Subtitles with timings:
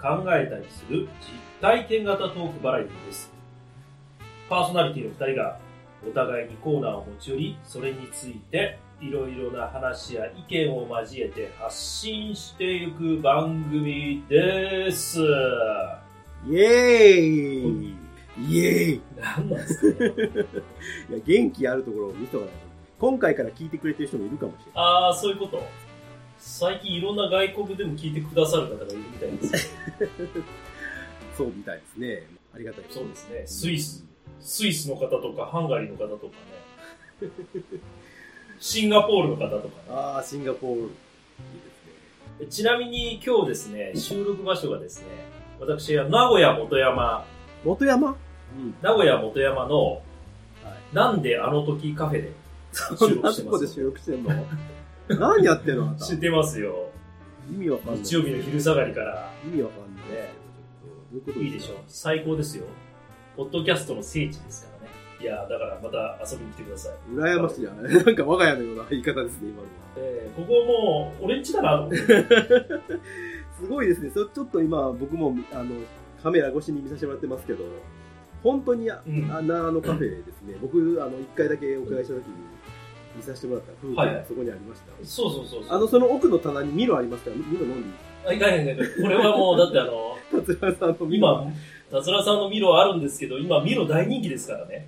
[0.00, 3.32] 考えたりする実体験型トークバラエティです。
[4.48, 5.58] パーソナリティの二人が
[6.06, 15.20] お互いにコーナーを持ち寄り、それについていろいろな話や意見を交えて発信していく番組です。
[16.48, 17.94] イエーイ
[18.48, 20.04] イエーイい何なんですか？
[20.04, 20.10] ね
[21.10, 22.58] や、元気あるところを見とかないと。
[22.98, 24.72] 今回から聞いてくれてる人もいるかもしれない。
[24.74, 25.62] ああ、そういうこと。
[26.46, 29.74] 最近いろんな外国でも聞いてくださる方がいるみたいです。
[31.36, 32.22] そうみたいですね。
[32.54, 33.42] ありがたいそうですね。
[33.46, 34.06] スイス、
[34.40, 36.36] スイスの方とか、ハンガリーの方とか
[37.20, 37.30] ね。
[38.60, 40.80] シンガポールの方とかああ、シンガポール。
[40.82, 42.44] いいですね。
[42.44, 42.46] ね。
[42.46, 45.08] ちなみに今日ですね、収録場所がですね、
[45.58, 47.26] 私は名古屋元山、
[47.64, 48.16] 元山？
[48.56, 48.74] うん。
[48.80, 50.00] 名古屋元山の、は
[50.92, 50.94] い。
[50.94, 52.30] なんであの時カフェで
[52.72, 54.46] そんな収録してまと こです収録してんの？
[55.18, 56.90] 何やってんのあなた知ってますよ。
[57.50, 58.02] 意味わかんない。
[58.02, 59.32] 日曜日の昼下がりから。
[59.44, 60.86] 意味わかんないですけど、ちょっと。
[61.12, 61.76] どういうこといいでしょう。
[61.86, 62.64] 最高ですよ。
[63.36, 64.90] ポッドキャストの聖地ですからね。
[65.20, 66.92] いやーだからまた遊びに来てください。
[67.14, 69.68] 羨ましいじゃないなんか我が家のような言い方ですね、今のは。
[69.96, 71.96] えーここもう、俺んちだなと思って。
[73.60, 74.10] すごいですね。
[74.10, 75.74] そちょっと今、僕も、あの、
[76.22, 77.64] カメラ越しに見させてもらってますけど、
[78.42, 80.56] 本当にあ、うんあのあのカフェですね。
[80.60, 82.32] 僕、あの、一回だけお伺いした時に
[83.16, 84.86] 見させてもらった風景はいはいがそこにありました。
[85.06, 85.76] そうそうそうそう。
[85.76, 87.30] あの、その奥の棚にミロありますか？
[87.30, 87.94] ら、ミロ飲んでいい
[88.26, 91.28] あ、いかんいかんいかんこれはもう、だってあの、 達郎さんのミロ。
[91.90, 94.86] 今、達郎さんのミロあるんですけど、今ミロ大人気ですからね。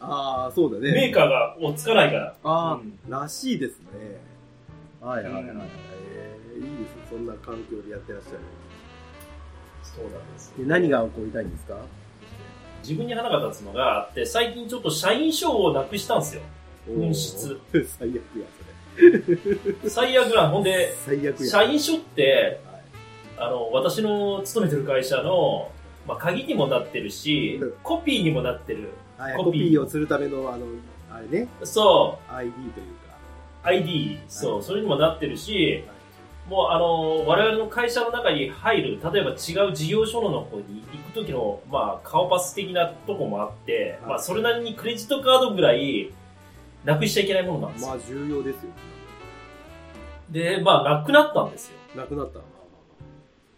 [0.00, 1.10] ああ、そうだメーね。
[1.10, 2.34] カーが追っつかないから。
[2.44, 3.86] ああ、うんらしいですね。
[5.00, 5.52] はいはいはいはい。
[5.52, 7.02] うんえーいいですね。
[7.10, 8.38] そんな環境でやってらっしゃる。
[9.82, 11.76] そうなんですよで何が起こりたいんですか？
[12.82, 16.42] 自分に花が立つのがあって、最近ちょっと社員証をなくしたんですよ。
[16.88, 17.58] 紛失。
[17.86, 20.48] 最悪や、最悪な。
[20.48, 21.16] ほんで、それ。
[21.18, 21.46] 最悪や。
[21.46, 22.74] 社員証って、はい
[23.36, 25.70] あの、私の勤めてる会社の、
[26.06, 28.90] まあ、鍵にもなってるしうん、コピーにもなってる。
[29.18, 30.66] はい、コピーをするための、あの、
[31.10, 33.16] あれね、そ ID というか。
[33.64, 35.94] う、ID、そう、それにもなってるしは、
[36.48, 46.10] もうあの、我々の会社の中に入る、例えば違う事業所の方に行く時の、まあ、顔パス的なとこもあって、はいまあ、それなりにクレジットカードぐらい、
[46.84, 47.88] なくしちゃいけないものなんですよ。
[47.88, 48.70] まあ、重要ですよ。
[50.30, 51.76] で、まあ、なくなったんですよ。
[51.96, 52.44] なくなったら、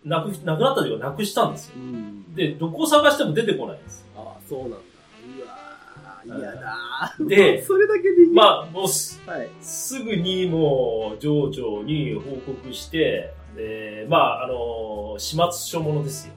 [0.04, 1.74] なく、なくなったというか、なくしたんですよ。
[1.76, 1.80] あ。
[1.80, 2.34] うん。
[2.34, 4.06] で、どこを探しても出てこないんです。
[4.16, 4.76] ああ、そうなんだ。
[4.76, 7.26] うわー、嫌だー。
[7.26, 8.30] で それだけでいい？
[8.32, 9.48] まあ、もうす、あ、はい。
[9.60, 16.34] すぐにもう、上長に報告して、で、まあ、あの、始末書ものですよ。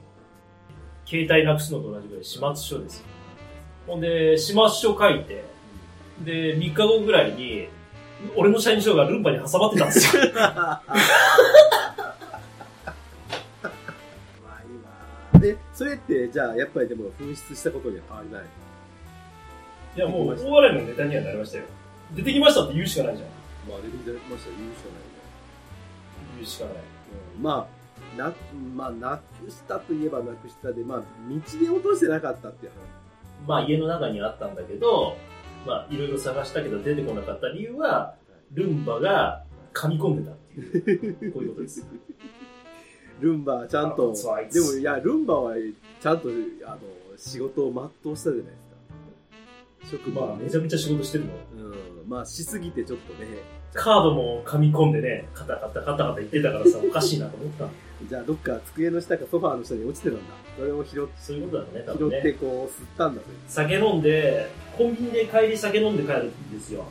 [1.06, 3.04] 携帯なくすのと同じぐらい始末書ですよ。
[3.86, 5.44] ほんで、始末書書いて、
[6.20, 7.68] で、3日後ぐらいに、
[8.36, 10.22] 俺の社員証がルンバに挟まってたんですよ。
[10.34, 10.92] まあい
[13.66, 15.40] いわー。
[15.40, 18.42] で、それって、じゃあ、やっぱりでも、紛失したことには変わりない。
[19.96, 21.64] いや、もう、大笑いのネタにはなりましたよ。
[22.12, 23.28] 出てきましたって言うしかないじゃん。
[23.68, 25.10] まあ、出てきましたら言うしかないね。
[26.36, 26.74] 言うしかない。
[26.74, 27.80] うんまあ、
[28.18, 28.32] な、
[28.76, 32.72] まあ、なくしたといえばなくしたで、まあ、道で落としてなかったっていう
[33.46, 35.16] まあ、家の中にあったんだけど、
[35.66, 38.14] まあ、いろいろ探したけど出てこなかった理由は、
[38.52, 41.86] ルンバが噛み込んでたっていう、こういうことです。
[43.20, 44.14] ルンバちゃんと
[44.50, 45.54] でもいや、ルンバは
[46.00, 46.28] ちゃんと
[46.66, 46.78] あの
[47.16, 48.52] 仕事を全うしたじゃないで
[49.86, 49.98] すか。
[49.98, 51.32] 職場まあ、めちゃめちゃ仕事してるの。
[51.58, 53.26] うん、まあしすぎてちょっとね、
[53.74, 57.70] カードも噛み込んでね、カタカタカタカタ言ってたからさ、おかしいなと思ったの。
[58.08, 60.22] じゃあどっか机の下かソファーの下に落ちてたんだ。
[60.56, 62.18] それを拾っそういうことだね、多拾分ね。
[62.18, 63.36] ってこう吸ったんだという。
[63.46, 66.84] 酒飲んで、コンビニで帰り酒飲んで帰るんですよ。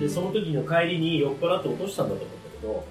[0.00, 2.84] で、その時の帰りに酔っ払って落としたんだと思うんだけど、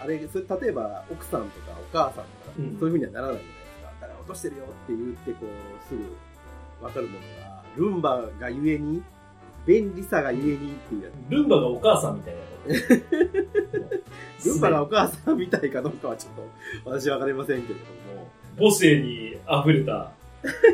[0.00, 2.26] あれ、それ例えば奥さんとかお母さんとか、
[2.58, 3.92] うんそういうふうにはならないじゃないですか。
[4.00, 9.02] だから落としてるよって言ってこう、すぐわかるものが、ルンバがゆえに、
[9.66, 11.30] 便利さがゆえにっていうやつ。
[11.30, 12.46] ルンバがお母さんみたいなこ
[13.78, 13.91] と。
[14.44, 16.34] ルンバがお母さんみたいかどうかはちょっ
[16.84, 17.80] と私はわかりませんけれど
[18.14, 18.28] も。
[18.58, 20.12] 母性に溢れた、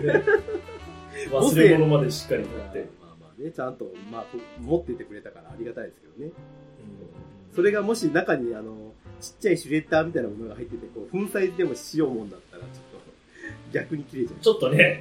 [0.03, 0.23] ね
[1.31, 2.89] 忘れ物までしっかり持って。
[3.01, 6.33] まあまあね、ちゃんと、まあ、こう持っていてくれたからありがたいですけどね。
[6.33, 12.89] うんそれがもし中に、あの、ちっちゃいシュレッダーみたいなものが入ってて、こう、粉砕でもしようもんだったら、ちょっ
[13.73, 14.41] 逆に綺麗じゃん。
[14.41, 15.01] ちょっとね、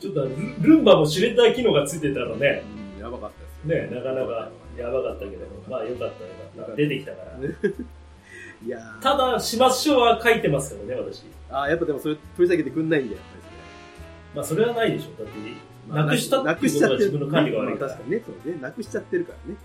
[0.00, 2.62] ちょっとルルンバもシュレッダー機能がついてたらね、
[2.96, 3.30] うん、やばかっ
[3.64, 6.10] たですね、なかなかやばかったけど、まあよかったよ
[6.56, 6.76] かった。
[6.76, 7.38] 出てきたから。
[8.64, 11.24] いやーただ、始末書は書いてますからね、私。
[11.50, 13.44] あーやっぱでもそれ取り下げてくんないんだよ、やっぱり
[14.36, 15.22] まあそれはないでしょ。
[15.22, 15.38] だって、
[15.88, 18.58] まあなくしたっていうことは自分の管理が悪いからまあ確かにね、そうね。
[18.60, 19.58] なくしちゃってるからね。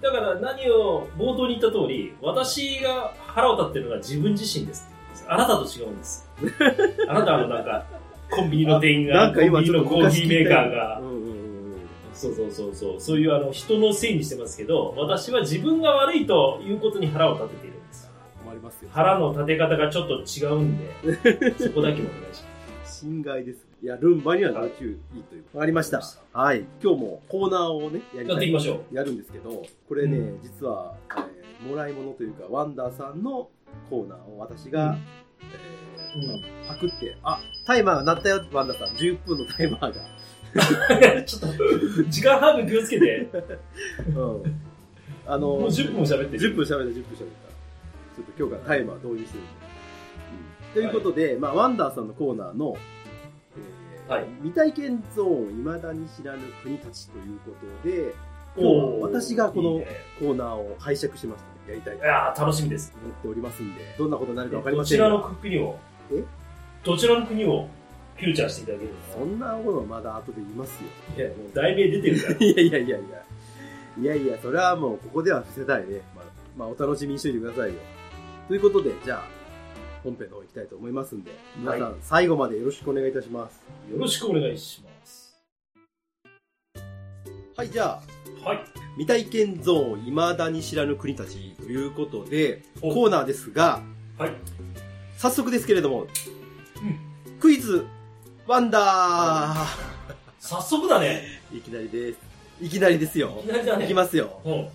[0.00, 5.26] だから何を冒頭に言った通り、私が腹を立ってるのは自分自身ですって言うんです。
[5.28, 6.30] あなたと違うんです。
[7.08, 7.84] あなたはもうなんか、
[8.30, 11.33] コンビニの店員が、なんか今コンビニのコーヒーメーカーがうんうん。
[12.14, 18.10] そうそうそうそう、そういうあの人のせいにしてますけど、私は自分が悪いということに腹を立てているんです。
[18.42, 18.90] 困りますよ。
[18.92, 23.00] 腹の立て方がちょっと違うんで、 そこだけもお願いします。
[23.00, 23.66] 侵害です。
[23.82, 25.44] いや、ルンバには要注意という。
[25.52, 26.00] わかりました。
[26.32, 26.64] はい。
[26.82, 28.94] 今日もコーナーをね、やりたいやっていきましょう。
[28.94, 33.48] やるんですけど、これね、う実は、えーもらい物というか、ワンダーさんの
[33.88, 34.98] コーナーを私が、
[35.40, 35.84] えー
[36.16, 38.96] うんパクって、あ、タイマーが鳴ったよ、ワンダーさん。
[38.96, 40.13] 10分のタイマーが。
[41.26, 43.28] ちょっと、時間半分気をつけて。
[44.14, 44.42] うん。
[45.26, 46.52] あの、もう10分も喋ってる。
[46.52, 47.44] 10分喋った、10分喋った。
[48.14, 49.44] ちょっと今日からタイマー導入してる
[50.74, 57.52] ということで、まあ、ワンダーさんのコーナーの、えーはい未体験ゾーン未だに知らぬ国たちというこ
[57.82, 58.12] とで、
[58.54, 59.86] 今日は私がこのいいね
[60.18, 62.92] コーナーを拝借しましたので、やりたいといやー楽しみです。
[63.02, 65.78] 思っておりますんで、どんなことになるかわかりませんがどちらの国を？
[66.12, 66.22] え？
[66.84, 67.66] どちらの国を？
[68.16, 70.88] フューチャーしていただけるそんなことはまだ後で言いますよ。
[71.16, 72.36] のいや、もう題名出てるから。
[72.46, 73.24] いやいやいやいや。
[74.00, 76.00] いやいや、それはもうここでは伏せたいね。
[76.14, 76.24] まあ、
[76.56, 77.80] まあ、お楽しみにしておいてくださいよ。
[78.48, 79.24] ということで、じゃあ、
[80.02, 83.60] 本編の方行きたいと思いますんで、皆さん、はい最後までよろしくお願いいたします。
[83.90, 85.36] よろしくお願いします。
[87.56, 88.00] はい、じゃ
[88.44, 88.64] あ、はい。
[88.98, 93.82] 未体験ゾーン未だに知らぬ国たちということで、おコーナーですが、
[94.18, 94.32] はい。
[95.16, 96.08] 早速ですけれども、うん
[97.40, 97.86] クイズ、
[98.46, 99.54] ワンダ
[100.38, 101.22] 早速だね。
[101.50, 102.18] ーいきなりです。
[102.60, 103.52] いきなりですよいき。
[103.52, 103.86] なりだね。
[103.86, 104.38] いきますよ。
[104.44, 104.68] うん。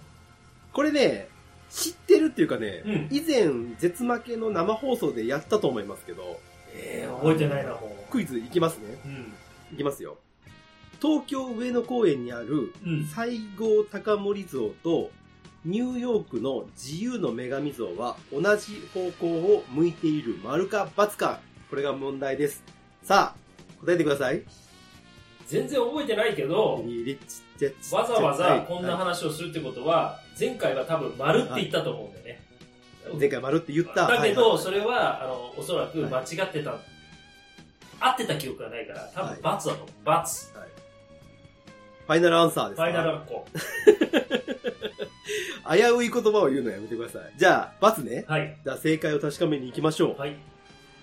[0.73, 1.27] これね、
[1.69, 6.39] 知ってるっていうかね、うん以前、絶負けの生放送でやったと思いますけど、
[6.73, 8.99] えー、覚えてないな、もクイズいきますね。
[9.05, 9.07] う。
[9.07, 9.33] うん。
[9.73, 10.17] いきますよ。
[10.99, 13.05] 東京上野公園にあるうん。
[13.05, 15.11] 西郷隆盛像と
[15.63, 21.39] ニューヨークの自由の女神像は同じ方向を向いている丸か×か
[21.69, 22.63] これが問題です。
[23.03, 23.38] さあ、
[23.85, 24.43] 答えてください。
[25.47, 26.83] 全然覚えてないけど、
[27.91, 32.41] わざわざこんなはい話をするってことは、前回は多分丸って言ったと思うんだよね。
[33.19, 34.07] 前回丸って言った。
[34.07, 36.75] だけど、はいそれは、あの、おそらく間違ってた、
[37.99, 39.87] 合ってた記憶がないから、多分×だと思う。
[40.09, 40.11] ×。
[40.11, 40.23] は
[40.65, 40.69] い
[42.07, 42.83] ファイナルアンサーですか？
[42.85, 43.45] ファイナルアンコ。
[45.71, 47.33] 危うい言葉を言うのやめてください。
[47.37, 48.25] じゃあ、×ね。
[48.27, 48.57] はい。
[48.63, 50.19] じゃあ正解を確かめに行きましょう。
[50.19, 50.35] はい。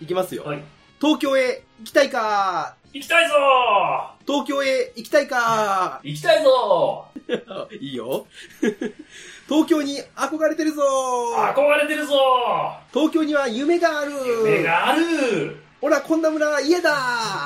[0.00, 0.42] いきますよ。
[0.44, 0.62] はい。
[1.00, 2.76] 東京へ行きたいか？
[2.92, 3.34] 行きたいぞ！
[4.26, 6.00] 東京へ行きたいか？
[6.02, 7.04] ー行きたいぞ！
[7.80, 8.26] いいよ。
[9.48, 10.82] 東京に憧れてるぞ！
[11.36, 12.14] ー憧れてるぞ！
[12.92, 14.12] 東京には夢がある！
[14.12, 15.56] ー夢がある！
[15.82, 16.90] ほら、こんな村嫌だ！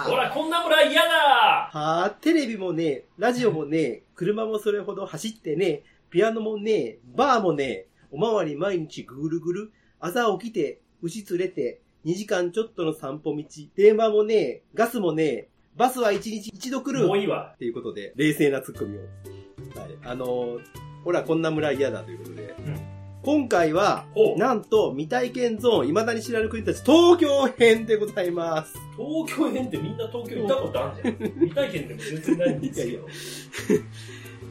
[0.06, 1.10] ほら、こんな村嫌だ！
[1.10, 1.70] は
[2.04, 13.44] あ、テレビもね、ラジオもね、車もそれほど走ってね、ピアノもね、バーもね、おまわり毎日ぐるぐる、朝起きて、牛連れて、2時間ちょっとの散歩道、
[13.76, 17.52] 電話もね、ガスもね、バスは1日1度来るもういいわ。
[17.54, 19.00] っていうことで、冷静なツッコミを。
[19.00, 19.98] はい。
[20.04, 20.60] あのー
[21.04, 22.54] ほら、こんな村嫌だということで。
[22.66, 28.72] うん今回はほ、うなんと、未体験ゾーン、未だに知らぬ国たち、東京編でございます。
[28.96, 31.32] 東京編ってみんな東京行ったことあるじゃん。
[31.36, 33.08] 未体験でも全然ないんですけど。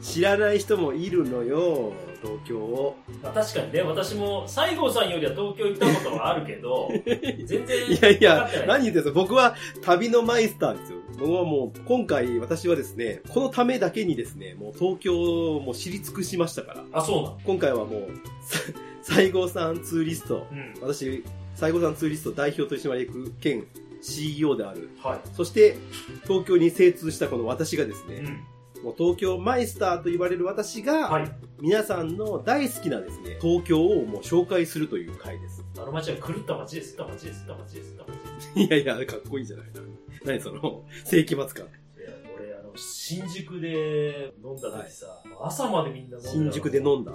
[0.00, 2.96] 知らない人もいるのよ、東京を。
[3.22, 6.90] まあ確かにね、私も西郷さんよりは東京行ったことはあるけど、
[7.44, 10.98] 全然いやいや何言ってんすか僕は旅のマイスターですよ。
[11.18, 16.84] 僕はもう、今回私はですね、このためだけにですね、もう東京をもう知り尽くしましたから。
[16.92, 17.38] あ、そうなの？
[17.44, 18.08] 今回はもう、
[19.02, 20.74] さ西郷さんツーリスト、うん。
[20.80, 21.22] 私、
[21.56, 23.66] 西郷さんツーリスト代表取締役兼
[24.00, 24.88] CEO である。
[25.02, 25.76] はそして、
[26.26, 28.16] 東京に精通したこの私がですい。
[28.18, 28.40] うね、ん。
[28.82, 31.30] もう東京マイスターと言われる私が、はい。
[31.60, 35.62] 皆さんの大好きなですね、東京をもう紹介するという回です。
[35.76, 36.96] あの街は狂った街です。
[36.96, 37.46] 狂った街です。
[37.46, 37.96] 狂った街です。
[37.96, 38.50] 狂った街です。
[38.60, 39.80] いやいや、かっこいいじゃないな。
[40.24, 41.66] 何その、世紀末感。
[41.66, 47.12] いや俺、あの、新宿で飲んだ時さ、朝までみんな飲んでた新宿で飲んだ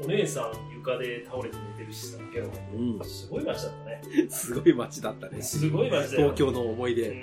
[0.00, 3.00] お姉さん床で倒れて寝てるしさ、けど、うん。
[3.04, 4.02] すごい街だったね。
[4.28, 5.42] すごい街だったね。
[5.42, 6.32] すごい街だよ。
[6.32, 7.08] 東京の思いう出。
[7.08, 7.22] ん。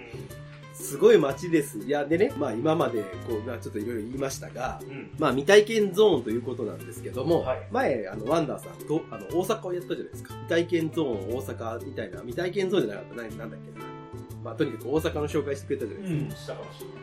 [0.76, 1.80] すごい街です。
[1.80, 5.10] いや、でね、まあ今まで、こう、まあちょっといろいろ言いましたが、うん。
[5.18, 10.34] まあ未体験ゾーンということなんですけども、はい前、あの、ワンダーさんと、あの、大阪をやったじゃないですか。
[10.34, 13.16] 未体験ゾーン大阪みたいな、未体験ゾーンじゃなかった。
[13.16, 13.86] ななんだっけな。
[14.44, 16.22] まあ、とにかく大阪の紹介してくれたじゃないですか。
[16.22, 16.96] うん、したかもしれない。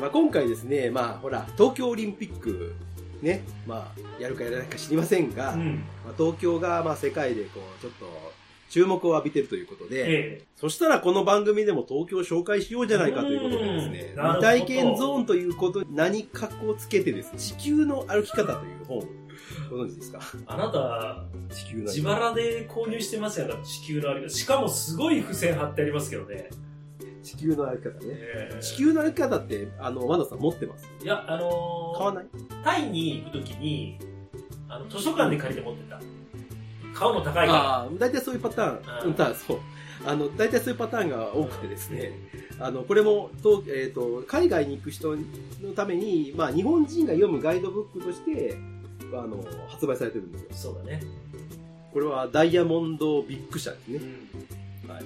[0.00, 2.74] まあ、今回ですね、まあ、ほら、東京オリンピック、
[3.22, 5.84] ね、まあ、やるかやらないか知りませんが、うん。
[6.04, 8.06] まあ、東京が、まあ、世界でこう、ちょっと、
[8.72, 10.04] 注目を浴びてるということで、
[10.38, 19.00] えそしたらこの番組でも東京を紹介しようじゃないかということでですね、未体験ゾーンということに何かこうつけてですね、地球の歩き方という本、
[19.70, 20.20] ご存知ですか？
[20.36, 21.24] えあなた、
[21.54, 22.14] 地球の歩自き方。
[22.14, 24.30] 腹で購入してますやんか、地球のあれが。
[24.30, 26.48] しかもすごい付箋貼ってありますけどね。
[27.22, 27.96] 地球の歩き方ね。
[28.08, 30.90] ええ地球の歩き方って、あの、ワンダさん持ってます？
[31.02, 32.24] いや、あのー、買わない？
[32.64, 33.98] タイに行くときに、
[34.70, 35.98] あの、図書館で借りて持ってた。
[35.98, 36.06] 買
[37.10, 39.60] うの高いかああ、大体そういうパターン、うんうん、たそう。
[40.04, 42.12] あの、大体そういうパターンが多くてですね、
[42.58, 45.16] あの、これも、とえっ、と、海外に行く人
[45.60, 48.56] のために、まあ、日本人が読むガイドブックとして、
[49.12, 50.48] あの、発売されてるんですよ。
[50.50, 50.56] ら。
[50.56, 51.02] そうだね。
[51.92, 54.00] これはダイヤモンドビッグ社ですね。
[54.84, 54.90] うん。
[54.90, 55.04] はい。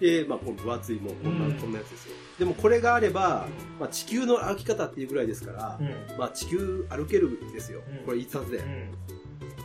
[0.00, 2.14] で、まあ、この分厚いもうこんな、うんこんなやつですよ。
[2.38, 3.46] でもこれがあれば、
[3.78, 6.18] まあ、地球の歩き方っていうぐらいですから、うん。
[6.18, 8.06] まあ、地球歩けるんですようん。
[8.06, 8.62] これ一冊でう。
[8.62, 9.19] ん。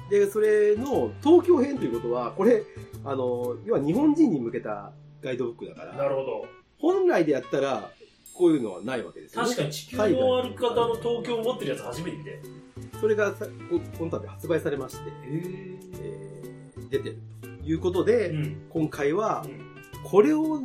[0.10, 2.64] で、それの東京編ということは、これ、
[3.04, 6.46] あの、要は日本人に向けたガイドブックだから、なるほど。
[6.80, 7.90] 本来でやったら、
[8.34, 9.48] こういうのはないわけですよね。
[9.48, 10.04] 確かに地球の
[10.44, 12.40] 歩き方の東京を持ってるやつ初めて見て。
[13.00, 18.58] それがさここの度発売されまして、へえー出てるということで、うん。
[18.70, 19.62] 今回はう、ん。
[20.04, 20.60] これを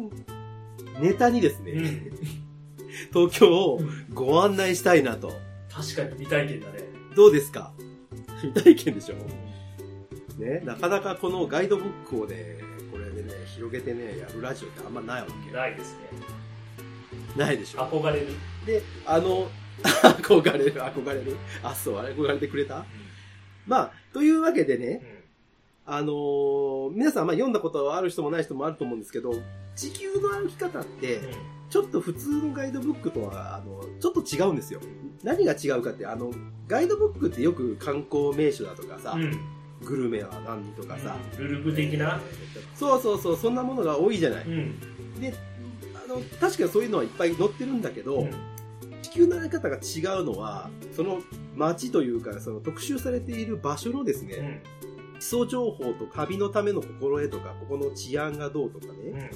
[1.00, 2.12] ネタにですね、うん。
[3.14, 3.80] 東京を
[4.12, 5.28] ご案内したいなと。
[5.72, 6.80] 確かに未体験だね。
[7.14, 7.72] どうですか？
[8.42, 9.16] 未体験でしょ？
[10.42, 12.58] ね、なかなかこのガイドブックをね、
[12.90, 15.52] これでね、広げてね、やるラジオってあんまないわけ。
[15.54, 15.98] ないですね。
[17.36, 17.80] ないでしょ？
[17.80, 18.26] 憧れる。
[18.66, 19.50] で、あの、
[19.82, 21.36] 憧れる、憧れる？
[21.62, 22.84] あ、そう、憧れてくれた？
[23.66, 25.24] まあ、というわけでね、
[25.86, 29.32] あのー皆さん、まあ読んだことある人もない人もあると思うんですけど、
[29.76, 31.20] 地球の歩き方って、
[31.70, 34.80] ちょっと普通のガイドブックとは、あの、ちょっと違うんですよ。
[35.22, 36.30] 何が違うかって、あの、
[36.66, 39.38] ガイドブックってよく観光名所だとかさ、うん。
[39.82, 42.20] グルメは何とかさ、ルルブ的な。
[42.74, 44.44] そうそうそう、そんなものが多いじゃない。
[44.46, 44.80] うん。
[45.20, 45.32] で、
[45.94, 48.30] あの、確かにそういうのはいっぱい載ってるんだけど、うん
[49.02, 51.20] 地球の歩き方が違うのは、その
[51.56, 55.18] 街というか、その特集されている場所のですね、うん。
[55.18, 59.30] 基礎情報と旅のための心得とか、ここの治安がどうとかうね、ん。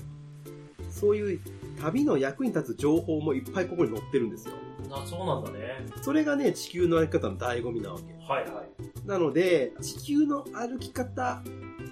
[0.94, 1.40] そういう
[1.80, 4.54] 旅の役に立つ情報もいっぱいここに載ってるんですよ。
[4.90, 5.86] あ、そうなんだね。
[6.02, 8.04] それがね、地球の歩き方の醍醐味なわけ。
[8.32, 9.08] はいはい。
[9.08, 11.42] なので、地球の歩き方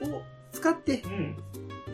[0.03, 1.37] を使ってうん。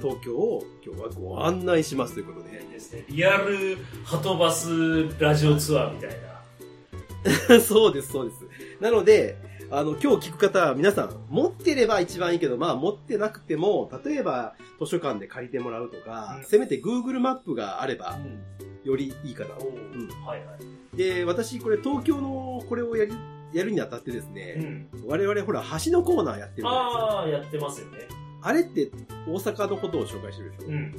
[0.00, 2.62] 東京を今日はご案内しますということで。
[2.62, 3.04] いいですね。
[3.08, 7.58] リアルハトバスラジオツアーみたいな。
[7.60, 8.46] そうです、そうです。
[8.80, 9.36] なので、
[9.70, 18.38] あの、今日聞く方は皆さん、持ってれば一番いいけど、まあ持ってなくても、例えば図書館で借りてもらうとか、うんせめて Google マップがあれば、ん。
[18.84, 19.68] よりいいかなお。
[19.68, 20.56] うんはいは
[20.94, 20.96] い。
[20.96, 23.12] で、私、これ東京のこれをやり、
[23.52, 24.88] やるにあたってですうね、ん。
[25.06, 27.02] 我々ほら、橋のコーナーやってるじゃないですか。
[27.02, 27.98] ああ、やってますよね。
[28.40, 28.90] あれって
[29.26, 30.68] 大阪のことを紹介してるでしょ。
[30.68, 30.94] うん。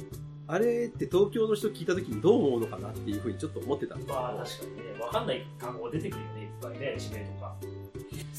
[0.46, 7.54] あれって東京の人聞いた時にどう思うのかなっていうふうにちょっと思ってたんですけどまあ確かにね、わかんない単語が出てくるよね、いっぱいね、地名とか。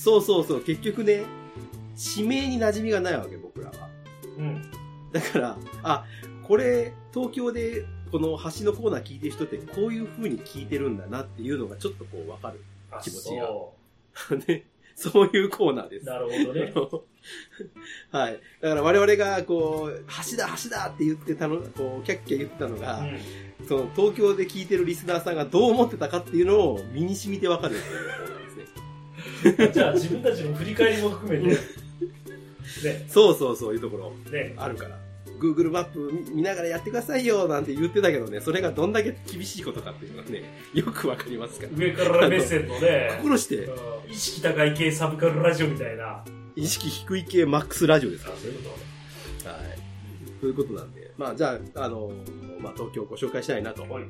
[0.04, 1.26] そうそうそう、結局ね、
[1.96, 3.88] 地名に馴染みがないわけ、僕らは。
[4.36, 4.72] うん。
[5.12, 6.06] だから、あ、
[6.42, 12.64] これ、東京で、この橋のコーナー聞いてる人って、こういう風に聞いてるんだなっていうのがちょっとこうわかる。
[12.90, 13.76] あ、気持ちがそ
[14.48, 14.66] ね、
[14.96, 16.04] そういうコーナーです。
[16.04, 16.06] う。
[16.08, 16.74] なるほどね。
[18.10, 18.40] はい。
[18.60, 28.41] だから我々が、こう、橋だ、橋だって言ってたの、こう、キャッキャ言ってたのが、うその、東京で聞いてるリスナーさんがどう思ってたかっていうのを身に染みてわかるっていうコーナーですね。
[29.50, 29.72] ん。
[29.74, 34.14] じゃあ自分たちの振り返りも含めて、ね、そうそうそういうところ。
[34.32, 34.98] ね、あるから。
[35.42, 40.44] Google マップ見見ながらやってくださいよなんて言ってたけどね、それがどんだけ厳しいことかっていうのがね、
[40.74, 41.72] よくわかりますから。
[41.76, 43.76] 上から目線のね、 心して、うん
[44.12, 46.04] 意識高い系サブカルラジオみたいな。
[46.04, 48.72] あ、意識低い系マックスラジオですかそういうこ
[49.46, 49.54] ら。
[49.54, 50.40] はい。
[50.42, 52.12] ということなんで、まあじゃあ、あの、
[52.60, 53.94] まあ東京をご紹介したいなと、と。
[53.94, 54.04] はい。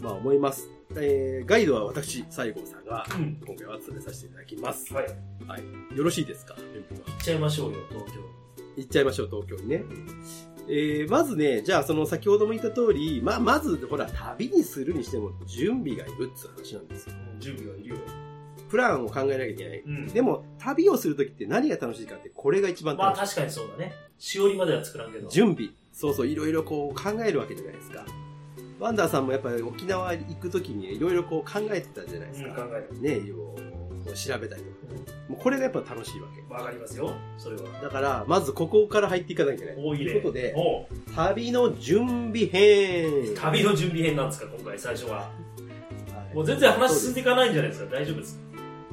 [0.00, 0.70] まあ思います。
[0.96, 3.40] えー、ガイドは私、西郷さんが、うん。
[3.46, 4.92] 今回は務めさせていただきます。
[4.92, 5.06] はい。
[5.96, 6.54] よろしいですか？
[6.56, 8.20] 準備は行っちゃいましょうよ、東京。
[8.76, 9.84] 行っちゃいましょう、東京にね。
[10.68, 17.14] えー、まずね、じゃあその先ほども言った通り、まあまず、ほら、旅にするにしても準備がいるっつう話なんですよ。
[17.34, 17.96] うん準備はいるよ。
[18.68, 19.80] プランを考えなきゃいけない。
[19.80, 20.06] うん。
[20.06, 23.18] でも、旅をするときって何が楽しいかって、これが一番楽しい。
[23.18, 23.92] まあ確かにそうだね。
[24.18, 25.28] しおりまでは作らんけど。
[25.28, 25.70] 準備。
[25.92, 28.06] そうそう、いろいろこう考えるわけじゃないですか。
[28.82, 32.62] ワンダーさんもやっぱり沖縄行くときにいろいろこう考えてたじゃないですうん、か。
[32.62, 33.00] 考える。
[33.00, 33.54] ね、いろ
[34.12, 35.12] 調べたりとか。
[35.28, 36.52] もうこれがやっぱ楽しいわけ。
[36.52, 37.14] わかりますよ。
[37.38, 37.62] それは。
[37.80, 39.76] だから、まずここから入っていかなきゃいけない。
[39.76, 40.52] ということで、
[41.14, 43.36] 旅の準備編。
[43.36, 45.16] 旅の準備編なんですか、今回最初は。
[45.18, 47.94] はいもう全然話進んでいかないんじゃないですか。
[47.94, 48.40] 大丈夫ですか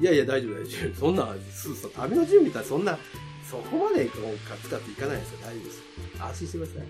[0.02, 0.96] いやいや、大丈夫、大丈夫。
[1.00, 2.98] そんな、そうそう、旅の準備ってそんな、
[3.50, 5.40] そこまでこうカツカツいかないですよ。
[5.46, 5.82] 大丈夫です。
[6.20, 6.84] 安心してください。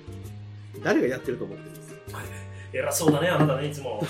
[0.83, 4.01] 誰がやってると思ってるんです偉そうだね、あなたね、いつも。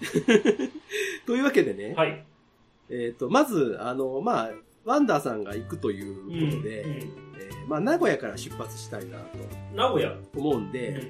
[1.26, 2.24] というわけでね、はい。
[2.90, 4.50] えっ、と、まず、あの、まあ、
[4.84, 9.18] ワンダーさんが行くということで、うんえーまあ、名古屋から出発したいな
[9.74, 10.10] 名古屋？
[10.32, 11.00] と思うんで、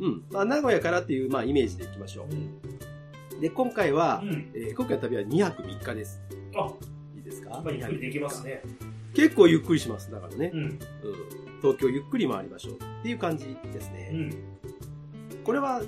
[0.00, 3.38] うん、まあ、名古屋からっていう、まあ、イメージでいきましょうん。
[3.38, 3.40] う。
[3.40, 4.50] で、今回はう、ん。
[4.54, 6.20] えー今回の旅は2泊3日です。
[6.56, 6.72] あ、
[7.16, 7.50] いいですか？
[7.62, 8.44] まあ、ゆっくりできます。
[8.44, 8.62] ね。
[9.14, 10.10] 結構ゆっくりします。
[10.10, 10.60] だからね、うん。
[10.60, 10.78] うん。
[11.60, 14.10] 東京ゆっくり回りましょうっていう感じですね。
[14.12, 14.34] うん。
[15.44, 15.82] これは、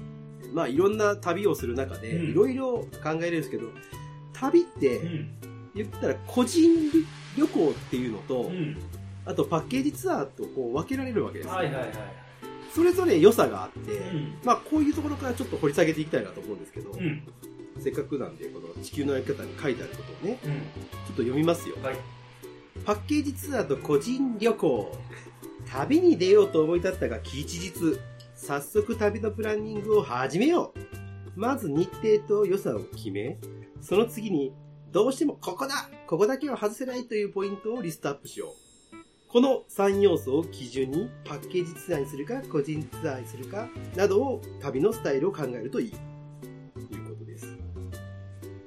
[0.52, 3.68] まあ、いろんな旅をする中で、うんいろいろ考えれるんですけど、
[4.32, 5.28] 旅ってう、ん。
[5.74, 6.90] 言ったら個人
[7.36, 8.76] 旅行っていうのと、うん。
[9.24, 11.90] あとパッケージツアーとこう分けられるわけです、はいはいはい。
[12.74, 14.34] それぞれ良さがあって、うん。
[14.44, 17.22] まあこういうところからちょっと掘り下げていきたいなと思うんですけど、うん。
[17.80, 20.50] せっかくなんでこの地球の歩き方に書いてあることをね、うん。
[20.50, 20.60] ちょっ
[21.06, 21.76] と読みますよ。
[21.82, 21.96] はい。
[22.84, 24.98] パッケージツアーと個人旅行。
[25.66, 27.98] 旅に出ようと思い立ったが吉日。
[28.34, 30.74] 早速旅のプランニングを始めよ
[31.36, 31.40] う。
[31.40, 33.38] まず日程と予算を決め、
[33.80, 34.52] その次に
[34.92, 38.96] どうしてもここだここだけは外せないというポイントをリストアップしよう。
[39.28, 45.90] この3要素を基準にパッケージツアーにするか個人ツアーにするかなどを旅のスタイルを考えるといい。
[45.90, 47.46] ということです。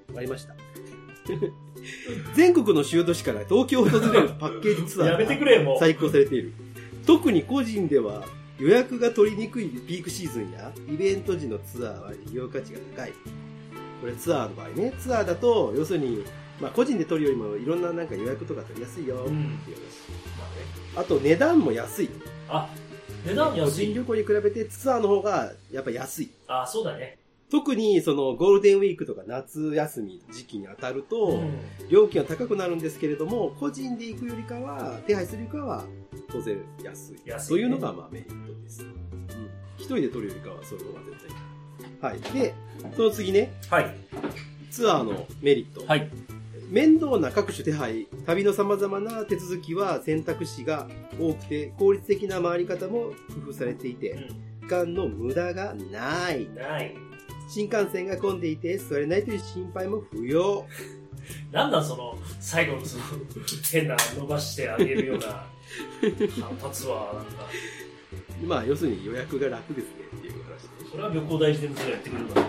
[0.09, 0.55] わかりました。
[2.35, 5.79] 全国の主要都市から東京を訪れるパッケージツアーやめてくれ、もう。
[5.79, 6.53] 最高されている。
[7.05, 8.25] 特に個人では
[8.59, 13.13] 予約が取りにくいピークシーズンやイベント時のツアーは利用価値が高い。
[14.01, 16.23] これツアーの場合ね、ツアーだと、要するに、
[16.59, 19.37] まあ個人で取るよりもいろんななんか予約とか取りやすいよっていう話。
[19.37, 19.45] うん。
[19.45, 19.73] ま
[20.45, 22.09] あねあと値段も安い。
[22.49, 22.69] あ、
[23.25, 23.85] 値段個安い。
[23.85, 26.31] 人旅行に比べてツアーの方がやっぱ安い。
[26.47, 27.17] あ、そうだね。
[27.49, 31.59] 特にそのゴールデンウィークとか夏休み時期に当たると、うん。
[31.89, 35.85] 料金は高くなるんですけれども、個人で行くよりかは、手配するよりかは、
[36.29, 37.21] 当然安い。
[37.25, 38.83] 安いねというのがまあメリットです。
[38.83, 38.91] うん。
[39.77, 41.17] 一人で取るよりかは、その方が絶
[42.01, 42.21] 対いい。
[42.21, 42.33] はい。
[42.33, 42.53] で、
[42.95, 43.95] その次ね、はい。
[44.69, 45.85] ツアーのメリット。
[45.87, 46.09] はい。
[46.69, 53.13] 面倒な各種手配、旅の様々な手続きは選択肢が多くて、効率的な回り方も
[53.45, 56.43] 工夫されていて、う時間の無駄がない。
[56.43, 56.53] ん。
[56.55, 57.06] ない。
[57.47, 60.65] 新幹線が混んでいて座れないという心配も不要。
[61.51, 63.03] なんなんその、最後のその、
[63.71, 65.45] 変な伸ばしてあげるような、
[66.41, 67.49] 反発は、なんか、
[68.45, 70.89] まあ、要するに予約が楽ですねっていう話で。
[70.91, 72.47] それは旅行大事でもそれやってくれるんだけど。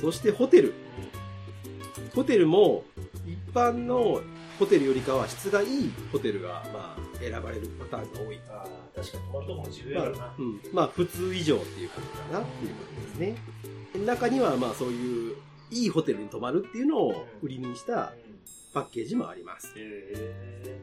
[0.00, 0.74] そしてホテル。
[2.14, 2.84] ホテルも、
[3.26, 4.20] 一般の
[4.62, 8.40] ホテルよりかは質がいいホテルが、まあ、選ばれるパターンが多い。
[8.48, 10.60] ああ、確かに泊まるとこも重要まあやからな。、うん。
[10.72, 14.06] まあ、普通以上っていう感じかなっていうことですね。
[14.06, 15.36] 中には、まあ、そういう、
[15.72, 18.12] いいホテルに泊まるっていうのを売りにした
[18.72, 19.74] パッケージもあります。
[19.76, 20.80] え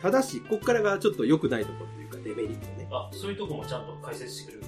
[0.00, 2.86] ただし、ここからがちょっと良くないところというか、デメリットね。
[2.88, 4.66] ー、あ、そういうとこもちゃんと解説してくれる。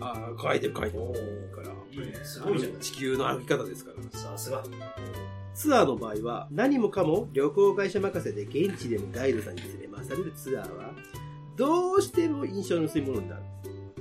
[0.00, 1.04] ああ、書いてる書いてる。
[1.04, 1.12] いい
[1.54, 1.68] から。
[1.92, 4.18] いいねすごいじゃん地球の歩き方ですから。
[4.18, 4.64] さすが。
[5.54, 10.90] ツアーの場合は何もかも旅行会社任せで現地でもガイドさんに連れ回されるツアーは
[11.56, 13.42] どうしても印象の薄いものになる。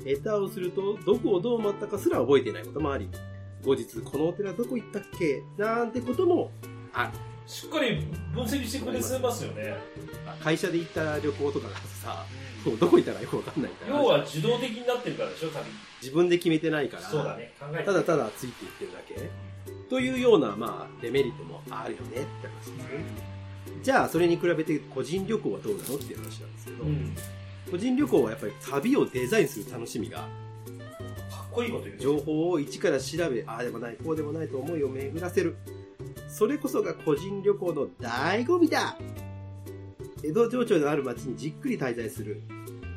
[0.04, 3.10] 下手をするとどこをどう回ったかすら覚えていないこともあり、
[3.64, 5.44] 後日このお寺どこ行ったっけ？
[5.58, 6.50] なんてことも
[6.94, 7.12] ある。
[7.46, 7.98] しっかり
[8.34, 9.76] 分析してくれてますよね。
[10.42, 12.26] 会社で行った旅行とかだとさ、
[12.66, 13.98] もうどこ行ったらよくわかんないから。
[14.00, 15.66] 要は受動的になってるからでしょ、旅。
[16.02, 17.54] 自分で決めてないから、そうだね。
[17.60, 19.30] 考えてただただついていってるだけ。
[19.90, 23.32] というような、まあ、デメリットもあるよねって話ですね。
[23.84, 27.16] じゃあ、それに比べて個人旅行はどうなのっていう話なんですけど、うん。
[27.70, 30.28] 個人旅行はやっぱり旅をデザインする楽しみが、かっ
[31.52, 32.02] こいいこと言うね。
[32.02, 35.56] 情報を一から調べ、ああでもない、こうでもないと思いを巡らせる。
[36.30, 38.98] それこそが個人旅行の醍醐味だ
[40.24, 42.42] 江戸情緒のある街にじっくり滞在する。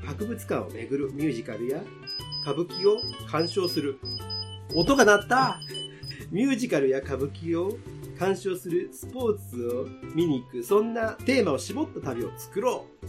[0.05, 1.83] 博物館を巡るミュージカルや
[2.42, 3.98] 歌舞伎を鑑賞する。
[4.74, 5.59] 音が鳴った
[6.35, 7.79] ミュージカルや歌舞伎を
[8.18, 10.64] 鑑賞するスポーツを見に行く。
[10.64, 13.07] そんなテーマを絞った旅を作ろう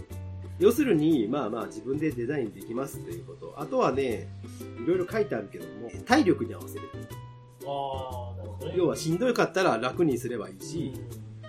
[0.59, 3.55] 要するに、まあまあ自分でデザインできますということ。
[3.57, 4.27] あとはね、
[4.79, 6.81] いろいろ書いてあるけども、体力に合わせる。
[7.65, 8.73] ああ、なるほどね。
[8.77, 10.93] 要はしんどかったら楽にすればいいし、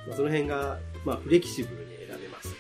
[0.09, 2.55] まあその辺が、まあフレキシブルに選べます、ね。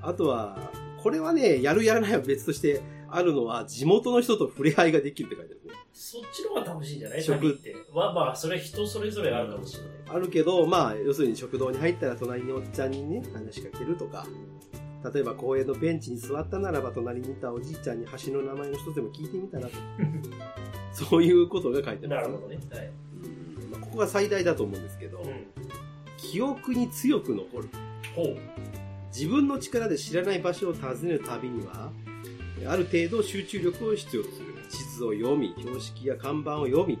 [0.00, 0.72] あとは、
[1.02, 5.67] これはね、やるやらないは別としてあるのは、地元の人と触れ合いができるって書いてあるね。
[5.92, 7.22] そっちの方が楽しいんじゃない？
[7.22, 7.76] 食旅って。
[7.92, 9.90] まあまあ、それは人それぞれあるかもしれない。
[10.08, 14.26] あるけど、まあ、要するに食堂に入ったら隣のおっちゃんにね、話しかけるとか、
[15.12, 19.72] 例えば公園のベンチに座ったならば隣にいたおじいちゃんに橋の名前の一つでも聞いてみたらと。
[20.92, 22.58] そういうことが書いてます、なるほどね。
[22.70, 22.90] はい。
[23.22, 25.44] うんまあここが最大だと思うんですけど、うん。
[26.16, 27.68] 記憶に強く残る。
[28.14, 28.36] ほう。
[29.14, 31.90] 自分の力で知らない場所を訪ねる旅には、
[32.66, 34.46] ある程度集中力を必要とする。
[34.68, 36.98] 地図を読み、標識や看板を読み、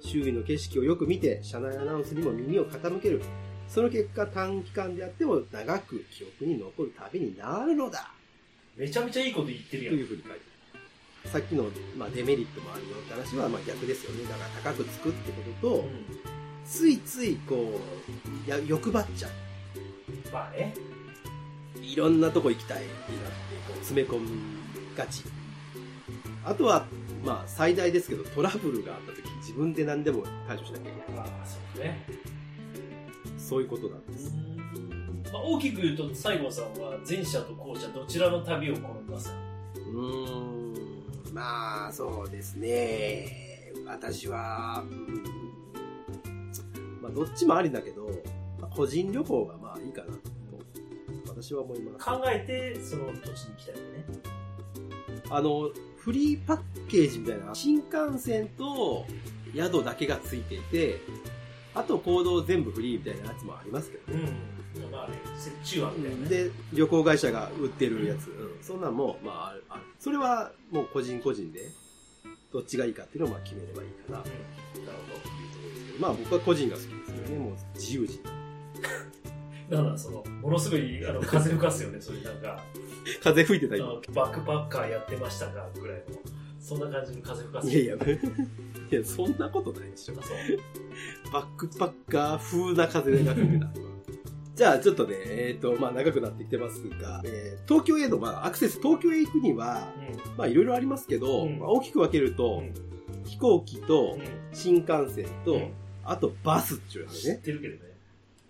[0.00, 3.22] 周囲の景色をよく見て、車内アナウンスにも耳を傾ける。
[3.68, 8.12] その結果、短期間であっても長く記憶に残る旅になるのだ
[8.76, 9.94] めちゃめちゃいいこと言ってとるやん。
[9.96, 10.36] いうふうに書いて
[10.74, 10.76] あ
[11.24, 11.30] る。
[11.30, 11.64] さっきの、
[11.98, 14.22] まあ、デメリットもあるよって話はまあ逆ですよね。
[14.24, 15.90] だから高くつくってことと、うん。
[16.64, 17.80] ついついこ
[18.46, 19.30] う、や欲張っちゃう。
[20.32, 20.74] まあね。
[21.80, 23.06] いろんなとこ行きたいになって
[23.66, 24.28] こう詰め込み
[24.96, 25.24] がち。
[26.44, 26.86] あとは、
[27.26, 31.20] まあ最大ですけどトラブルがあった時自分で何でも対処しなきゃいけない。
[31.20, 32.06] まあ、そうね。
[33.36, 34.32] そういうことなんです。
[35.32, 39.28] まあ、大きく言うと、西郷さんは前者と後者どちらの旅を好みます？
[39.30, 39.34] か
[39.74, 40.74] うーん、
[41.32, 43.72] まあそうですね。
[43.86, 45.22] 私は、うん
[47.02, 48.08] まあどっちもありだけど、
[48.60, 50.20] まあ個人旅行がまあいいかなと
[51.28, 52.04] 私は思います。
[52.04, 54.04] 考えて、その土地に行きたいよね。
[55.28, 55.70] あの、
[56.06, 59.04] フリーパッケージみたいな、新幹線と
[59.52, 61.00] 宿だけがついていて、
[61.74, 64.30] あと行動全部フリーみたいなやつもありますけどね。
[64.76, 64.92] うん。
[64.92, 66.28] まあね、折衷案みたいなね。
[66.28, 69.82] で、旅行会社が売ってるやつ、うんそんなんも、まあある。
[69.98, 71.72] それはもう個人個人で、
[72.52, 74.22] どっちがいいかっていうのをまあ決めればいいかな、う
[74.78, 74.86] うん。
[74.86, 75.20] なるほど。
[75.20, 77.36] ところですけど、まあ僕は個人が好きですよね。
[77.36, 78.22] もう自由人。
[79.70, 82.62] だから、その、ものすごい、あの、風吹かすよね、そういうなんか、
[83.22, 83.86] 風吹いてたあ今。
[83.86, 86.18] のバックパッカーやってましたか、ぐらいの。
[86.58, 87.68] そんな感じの風吹かす。
[87.70, 87.94] いやいや、
[88.90, 90.14] いや、そんなことないでしょ。
[91.32, 93.72] バックパッカー風な風が吹くな。
[94.56, 99.92] じゃあちょっとね、えっ、と、まあ長くなってきてますが、えー東京への、まあアクセス、東京へ行くには、
[100.38, 102.72] まあいろいろありますけど、うんまあ、大きく分けるうと、ん。
[103.24, 104.24] 飛行機とうん。
[104.52, 105.70] 新幹線と、うん
[106.08, 107.36] あとバスっていうの知っね。
[107.44, 107.80] てるけどね。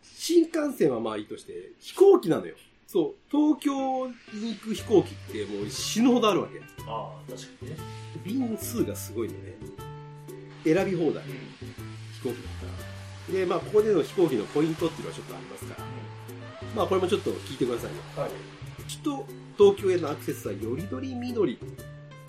[0.03, 2.55] 新幹線はまあいいとして、飛行機なのよ。
[2.87, 6.61] そう、東京に行く飛行機ってもう死ぬほどあるわけ。
[6.87, 7.77] ああ、確かにね。
[8.25, 9.57] 便数がすごいのね。
[10.65, 13.39] 選び放題、飛行機だったら。
[13.39, 15.85] で、まあここでの飛行機のポイントっていうのはちょっとありますから。
[16.77, 17.97] まあこれもちょっと聞いてくださいよ。
[18.17, 18.31] はい。
[18.89, 19.27] 首都
[19.75, 21.59] 東京へのアクセスはよりどりみどり。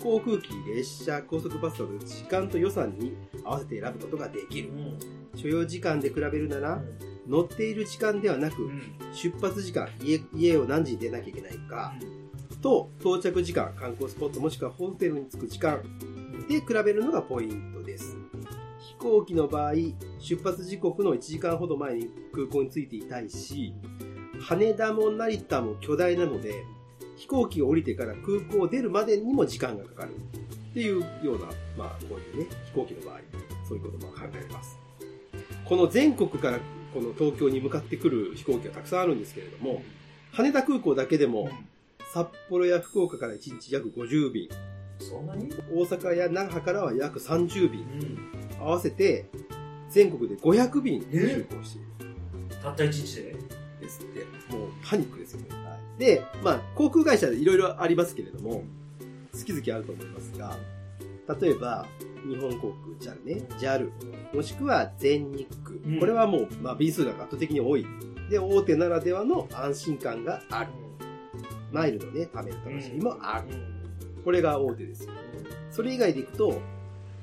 [0.02, 4.70] 航空機、列車、高速バスなど時間と予算に合わせて選ぶことができる。
[4.70, 4.98] うん。
[5.36, 6.80] 所要時間で比べるなら、
[7.28, 8.82] 乗っている時間ではなく、うん。
[9.12, 11.94] 出発時間、家家を何時に出なきゃいけないか、
[12.60, 15.82] と、到着時間、観光スポットもしくはホテルに着く時間
[16.48, 18.16] で比べるのがポイントです。
[18.80, 19.74] 飛行機の場合、
[20.18, 23.74] 出発時刻の1時間ほど前に空港に着いていたいし、
[24.40, 26.64] 羽田も成田も巨大なので、
[27.16, 30.14] 飛行機を降りてから空港を出るまでにも時間がかかる。
[30.70, 33.20] っていうような、まあ、こういうね、飛行機の場合、
[33.68, 34.78] そういうことも考えます。
[35.64, 36.60] この全国から
[36.94, 39.82] この東京に向かってくる飛行機がたくさんあるんですけれども、
[40.32, 41.50] 羽田空港だけでも、
[42.14, 44.48] 札幌や福岡から1日約50便、
[44.98, 45.50] そんなに？
[45.72, 48.18] 大阪や那覇からは約30便、うん。
[48.60, 49.26] 合わせて
[49.90, 52.56] 全国で500便就航している。
[52.62, 53.32] たった一日で？
[53.32, 53.34] ん
[53.80, 54.20] ですって。
[54.54, 55.48] もうパニックですよね。
[55.98, 58.64] で、まあ、航空会社でいろいろありますけれども、
[59.32, 60.56] 好き好きあると思いますが、
[61.40, 61.86] 例えば、
[62.28, 63.90] 日本航空 JAL ね、JAL、
[64.34, 65.76] もしくは全日空。
[65.84, 67.86] うんこれはもう、まあ、便数が圧倒的に多い。
[68.30, 70.70] で、大手ならではの安心感がある。
[71.72, 73.48] マイルのね、貯める楽しみもある。
[74.24, 75.12] これが大手ですよ。
[75.70, 76.60] それ以外でいくと、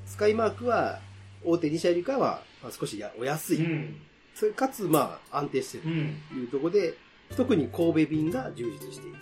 [0.06, 1.00] スカイマークは、
[1.44, 3.58] 大手2社よりかは、まあ、少しやお安い。
[3.64, 3.96] うん。
[4.34, 6.18] それかつ、まあ、安定してるうん。
[6.30, 6.94] というところで、
[7.36, 9.18] 特に神戸便が充実している。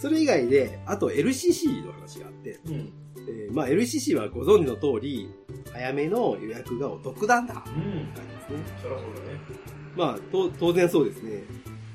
[0.00, 2.92] それ以外で、あと LCC の話があって、うん。
[3.28, 5.28] えーまあ LCC はご存知の通り、
[5.72, 7.54] 早めの予約がお得なんだ。
[7.54, 7.62] うん。
[8.14, 8.78] 感じですね。
[8.82, 9.40] そりゃそうだね。
[9.96, 11.42] まあ、と当然そうですね。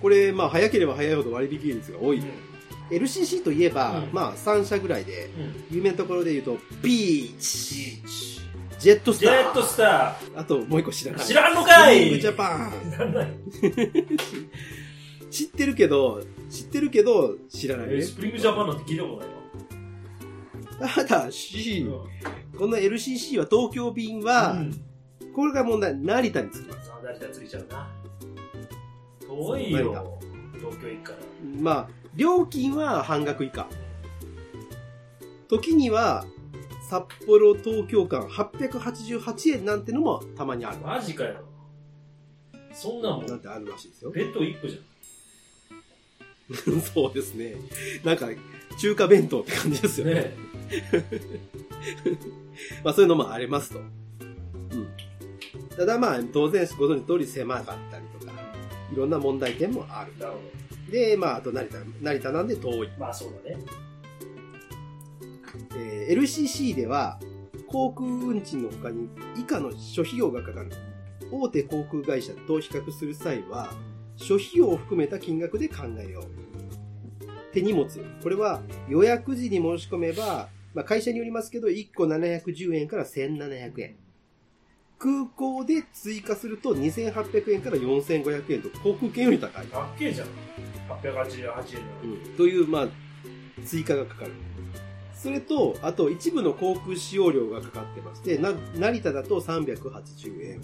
[0.02, 2.22] これ、まあ、早ければ早いほど割引率が多い。
[2.92, 5.32] LCC といえば、うんまあ、3社ぐらいで、
[5.72, 5.78] うん。
[5.78, 8.02] 有名なところで言うと、ビーチ。
[8.78, 11.22] ジェットスター、ジェットスタあともう一個知らない。
[11.22, 12.72] ー知らんのかいジャパン。
[12.92, 13.28] 知らない。
[15.36, 17.98] 知ってるけど、知ってるけど、知らないね。
[17.98, 19.18] えスプリングジャパンなんて聞いたこと
[20.80, 22.00] ないただし、わ。
[22.58, 24.82] この LCC は東京便は、うん。
[25.34, 26.90] これが問題、成田に着きます。
[26.90, 27.92] あ、成田ついちゃうな。
[29.28, 30.20] 遠いよ。
[30.58, 31.18] 東京行くから。
[31.62, 33.68] まあ、料金は半額以下。
[35.50, 36.26] 時には、
[36.90, 40.78] 札幌東京間888円なんてのもたまにある。
[40.78, 41.42] マジかよ。
[42.72, 44.12] そんなんもなんてあるらしいですよ。
[44.12, 44.82] ベッド1個じ
[46.94, 47.56] そうですね。
[48.04, 48.30] なんか、
[48.80, 50.02] 中華弁当って感じです。
[50.02, 50.14] よね。
[50.14, 50.36] ね
[52.84, 53.80] まあそういうのもありますと。
[53.80, 54.88] うん。
[55.76, 58.34] ただまあ、当然ご存知の通り狭かったりとか、
[58.92, 60.18] いろんな問題点もある。
[60.20, 62.88] なるほで、まあ、あと成田、成田なんで遠い。
[62.88, 62.94] ど。
[63.00, 63.64] まあそうだね。
[65.76, 67.20] えー LCC では、
[67.68, 70.70] 航空運賃の他に以下の諸費用がかかる。
[71.32, 73.74] 大手航空会社と比較する際は、
[74.18, 76.26] 諸費用を含めた金額で考えよう。
[77.54, 77.88] 手荷物。
[78.22, 83.96] これは予約時に申し込めば、まあ、会社によりますけど、1個710円から1700円。
[84.98, 89.66] 空港で追加すると2800円から4500円と航空券より高い。
[89.68, 90.28] かっけえじゃん。
[90.90, 92.88] 888円うん、という、まあ、
[93.66, 94.32] 追加がかかる。
[95.16, 100.62] それと、あと一部の航空使用料がかかってまして、な成田だと380円、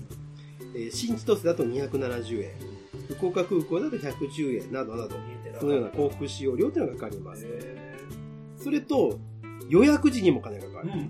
[0.76, 2.52] えー新千歳だと270円、
[3.16, 5.16] 福岡空港だと110円などなど、
[5.60, 7.46] そのような航空使用料というのがかかります。
[7.46, 7.50] へ
[8.58, 9.20] それと、
[9.70, 10.90] 予約時にも金がかかる。
[10.90, 11.10] ーうん。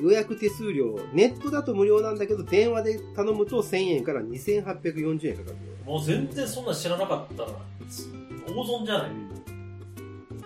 [0.00, 5.56] 予約手数料、ネットだと無料なんだけど、電話で頼むと1000円から2840円かかる。
[5.84, 7.48] もう全然そんなん知らなかったな。
[8.46, 9.10] 大損じゃない？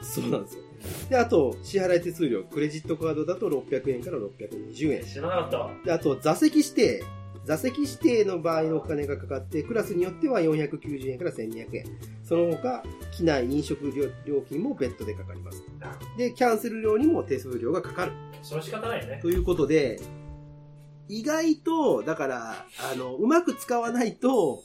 [0.00, 0.62] そうなんですよ。
[1.10, 5.04] で、あと、支払い手数料、クレジットカードだと600円から620円。
[5.04, 5.70] 知らなかったわ。
[5.84, 7.04] で、あと、座席指定。
[7.44, 11.84] 座席指定の場合のお金がかかって、クラスによっては490円から1200円。
[12.22, 15.62] その他、機内飲食料料金も別途でかかります。
[16.16, 18.12] で、キャンセル料にも手数料がかかる。
[18.42, 19.18] それは仕方ないよね。
[19.20, 20.00] ということで、
[21.08, 24.62] 意外と、だから、あの、うまく使わないと、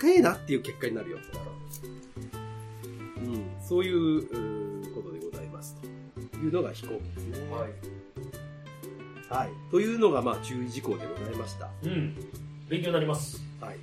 [0.00, 1.18] 高えなっていう結果になるよ。
[3.16, 5.76] うん、そういうことでございます。
[6.32, 7.54] というのが飛行機ですね。
[7.54, 7.93] はい。
[9.28, 9.50] はい。
[9.70, 11.68] というのが、まあ、注意事項でございました。
[11.82, 12.14] うん。
[12.68, 13.42] 勉強になります。
[13.60, 13.76] はい。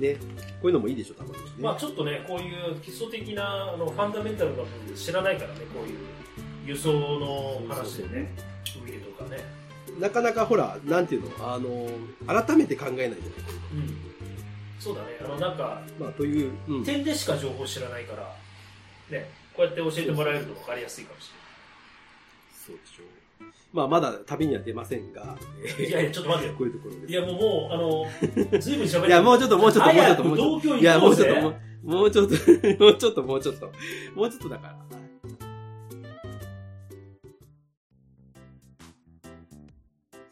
[0.00, 0.14] ね。
[0.14, 0.20] こ
[0.64, 1.38] ういうのもいいでしょ、たまに、ね。
[1.60, 5.98] まあちょっとね、こういう基礎的な、あの、ファンダメンタルな部分知らないからね、こういう
[6.66, 8.30] 輸送の話でね、
[8.82, 9.42] 海でとかね。
[9.98, 11.88] なかなかほら、なんていうの、あの、
[12.26, 13.16] 改めて考えないじゃない
[13.74, 13.96] うん。
[14.78, 16.84] そうだね、あの、なんか、まあ、という、うん。
[16.84, 18.36] 点でしか情報知らないから、
[19.10, 21.32] ね、こうやって教えてもらえると分かりやすいかもし
[22.66, 23.17] そうでしょう。
[23.78, 25.36] まあ、まだ旅には出ませんが、
[25.78, 25.84] い。
[25.84, 26.58] いやいや、ちょっと待ってよ。
[26.58, 27.12] こういうところです。
[27.12, 29.08] いや、もう、もう、あの、ずいぶん喋る。
[29.08, 30.76] いや、もうちょっと、もうちょっと、もうちょっと、もうちょっと。
[30.78, 32.34] いや、もうちょっと、もうもうちょっと、
[32.84, 33.66] もうちょっと、もうちょっと。
[34.16, 34.78] もうちょっとだから。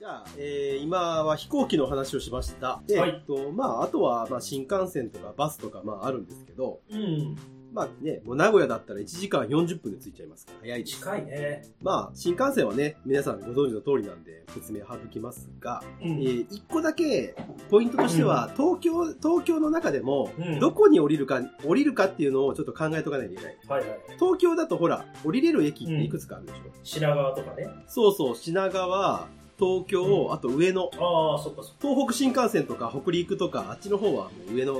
[0.00, 2.82] じゃあ、えー、今は飛行機の話をしました。
[2.88, 7.36] で、はいえっと、まあ、あとは、まあ、新幹線とかバスとか、まあ、あるんですけど、うん。
[7.76, 10.96] まあね、もう名古屋だったら1時間40分で着いちゃいますから、早いです。
[10.96, 11.62] 近いね。
[11.82, 16.08] まあ、新幹線はね、皆さんご存知の通りなんで、説明省きますが、うん。
[16.08, 17.34] えー一個だけ、
[17.68, 23.56] ポイントとしては、東京、東京の中でもうん、どこに降りるか、降りるかっていうのをちょっと考えとかないといけない。
[23.68, 24.00] はいはい。
[24.18, 26.60] 東京だとほら、降りれる駅っていくつかあるでしょ。
[26.82, 27.68] 品川とかね。
[27.88, 30.82] そうそう、品川、東京、うんあと上野。
[30.82, 31.76] ああ、そっかそっか。
[31.80, 34.74] 東北新幹線とか北陸とか、あっちの方はもう上野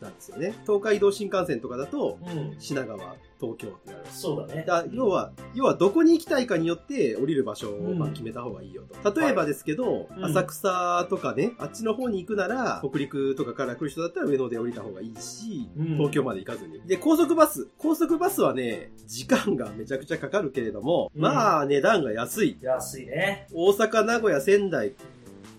[0.00, 0.54] なんですよね。
[0.62, 2.56] 東海道新幹線とかだと、うん。
[2.58, 4.04] 品川、東京ってなる。
[4.10, 4.64] そうだね。
[4.66, 9.20] だ要は、要はどこに行きたいかによって降りる場所をうんまあ決めた方がいいよと。
[9.20, 16.80] 例えばですけど、うん浅草とかね、あっちの方に行くなら、北陸とかから来る人だったら上野で降りた方がいいし、うん東京まで行かずに。
[16.86, 17.68] で、高速バス。
[17.78, 22.58] 高速バスはね、時間がめちゃくちゃかかるけれども、うんまあ値段が安い。
[22.60, 23.48] 安いね。
[23.52, 24.94] 大阪、名古屋、仙台、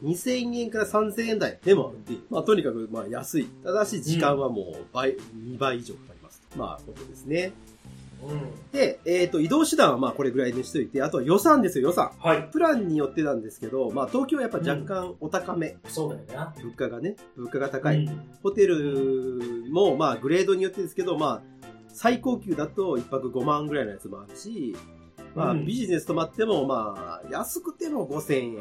[0.03, 3.45] 2000円から3000円台でもあるまあとにかくまあ安い。
[3.63, 6.57] ただし時間はもう倍、2倍以上かかりますと。
[6.57, 7.53] まあことですね。
[8.23, 8.71] うん。
[8.71, 12.11] で、えっ、と、移動手段はまあこれぐらいにしといて、あとは予算ですよ、予算。
[12.19, 12.49] はい。
[12.51, 15.77] プランによってなんですけど、まあ東京はやっぱ若干お高め。
[15.87, 16.53] そうだよな。
[16.61, 17.97] 物価がね、物価が高い。
[18.05, 24.75] うんホテルもまあグレードによってですけど、まあ最高級だと1泊5万ぐらいのやつもあるし、
[25.33, 28.55] まあうんビジネス泊まってもまあ安くても5000円、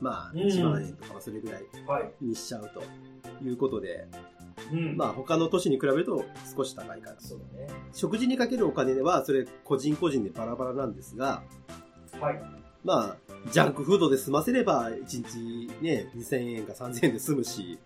[0.00, 1.62] まあうん1万円とかそれぐらい。
[2.20, 2.82] にしちゃうと
[3.44, 4.06] いうことで、
[4.72, 4.96] うん。
[4.96, 6.24] まあ他の都市に比べると
[6.56, 7.20] 少し高いかな。
[7.20, 7.68] そうだね。
[7.92, 11.42] 食事にかけるお金はそれ個人個人でバラバラなんですが、
[12.20, 12.42] はい。
[12.84, 13.16] まあ、
[13.52, 17.78] ジャンクフードで済ませれば、1日ね、2000円か3000円で済むし、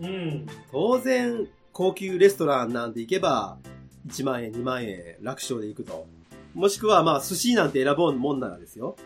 [0.00, 0.46] うん。
[0.72, 3.58] 当然、高級レストランなんて行けば、
[4.06, 6.06] 1万円、2万円、楽勝で行くと。
[6.54, 8.96] もしくは、まあ、寿司なんて選ぼうもんならですよ。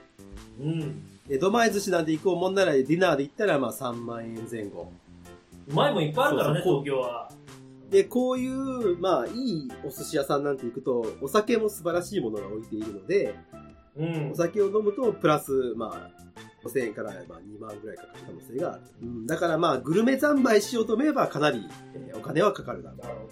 [0.61, 1.03] うん。
[1.29, 4.93] 江戸前寿司なんて行こうもんなら、ディナーで行ったら、まあ、3万円前後。
[5.69, 7.31] うまいもんいっぱいあるからね、東京は。
[7.91, 13.35] で、こういう、まあ、いいお寿司屋さんなんて行くと、お酒も素晴らしいものが置いているので、
[13.97, 14.35] うんお。
[14.35, 16.23] 酒を飲むと、プラス、まあ、
[16.67, 18.83] 5000円からまあ2万ぐらいかかる可能性がある。
[19.03, 23.27] うん、だからまあ、グルメ三昧しようと思えばかなり、えーお金はかかるだろうなるほ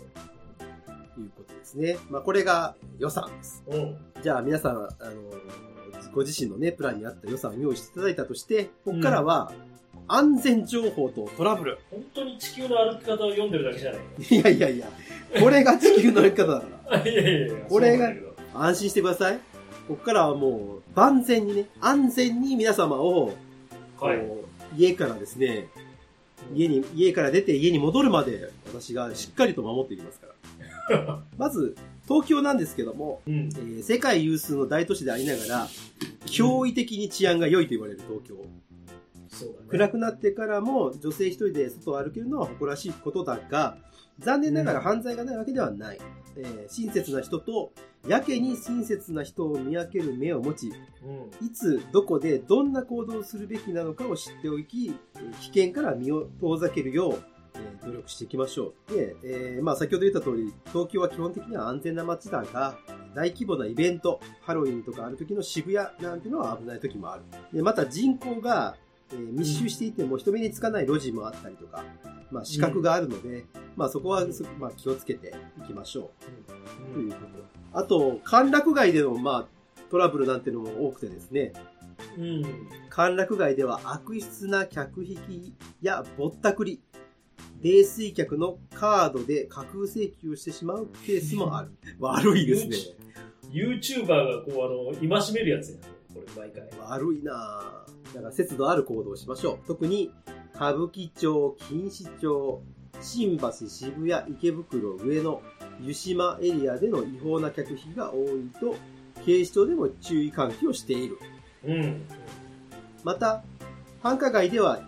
[1.15, 1.97] ということですね。
[2.09, 3.63] まあ、これが予算です。
[3.71, 3.77] ど。
[3.77, 3.99] うん。
[4.23, 4.89] じゃあ皆さん、あの
[6.13, 9.53] ご自身のね、プランに合った予算を用意していただいたとして、ここからは、
[10.13, 11.79] 安全情報とトラブル。
[11.89, 14.89] 本当に地球の歩き方を読んでるだけじゃないいやいやいや、
[15.41, 16.99] これが地球の歩き方だから。
[16.99, 17.55] の いやいやいや。
[17.69, 18.13] これが
[18.53, 19.39] 安心してください。
[19.87, 23.35] ここからはもう、万全にね、安全に皆様を、
[24.01, 24.27] はい。
[24.77, 25.69] 家からですね、
[26.55, 30.27] 家に、家から出て家に戻るまで、私がしっかりと守っていきますか
[30.91, 31.21] ら。
[31.39, 31.77] まず、
[32.09, 33.59] 東京なんですけども、うんえ。
[33.59, 35.69] ー世界有数の大都市でありながら、
[36.27, 38.35] 驚異的に治安が良いと言われる東京。
[39.69, 43.77] 暗くなってからも女性一人で外を歩けるのは誇らしいことだが、
[44.19, 45.99] 残念ながら犯罪がないわけではない。
[46.37, 47.73] えー親切な人と、
[48.07, 50.73] やけに親切な人を見分ける目を持ち、
[51.05, 51.47] うん。
[51.47, 57.15] いつ、どこで、どんな行動をするべきなのかを知っておき、えー危険から身を遠ざけるよう、
[57.55, 58.93] えー努力していきましょう。
[58.93, 62.79] で、えーまあ先ほど言った通り、東京は基本的には安全な街だが、
[63.15, 67.25] 大規模なイベント、ハロウィンとかある時の渋谷なんていうのは危ない時もある。
[67.53, 68.77] で、また人口が、
[69.13, 71.85] えー密集していても人目につかない路地もあったりとか、
[72.31, 73.45] まあ死角があるので、
[73.77, 76.11] まあそこは、そまあ、気をつけていきましょ
[76.91, 76.95] う。
[76.95, 77.79] ということ。
[77.79, 81.53] あと、歓楽街での、まあ、トラブルなんていうのも多くてですね、
[82.19, 82.45] うん。
[82.89, 86.81] 歓楽街では悪質な客引きやぼったくり、
[87.63, 91.71] 泥酔客のカードで架空請求をしてしまうケースもある。
[91.99, 92.77] 悪いですね。
[93.53, 95.81] YouTuber がこう、あの、戒めるやつやね。
[96.15, 96.71] これ、毎回。
[96.89, 98.00] 悪いなぁ。
[98.15, 99.59] だから節度ある行動をしましょう。
[99.67, 100.11] 特に、
[100.55, 102.63] 歌舞伎町、錦糸町、
[103.01, 105.43] 新橋、渋谷、池袋、上野、
[105.81, 108.77] 湯島エリアでの違法な客引きが多いと、
[109.25, 111.19] 警視庁でも注意喚起をしている。
[111.65, 112.03] うん。
[113.05, 113.43] また、
[114.03, 114.81] 繁華街では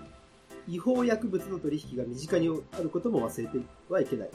[0.68, 3.58] 違法薬物の取引が身近にあることも忘れて
[3.88, 4.30] はいけない。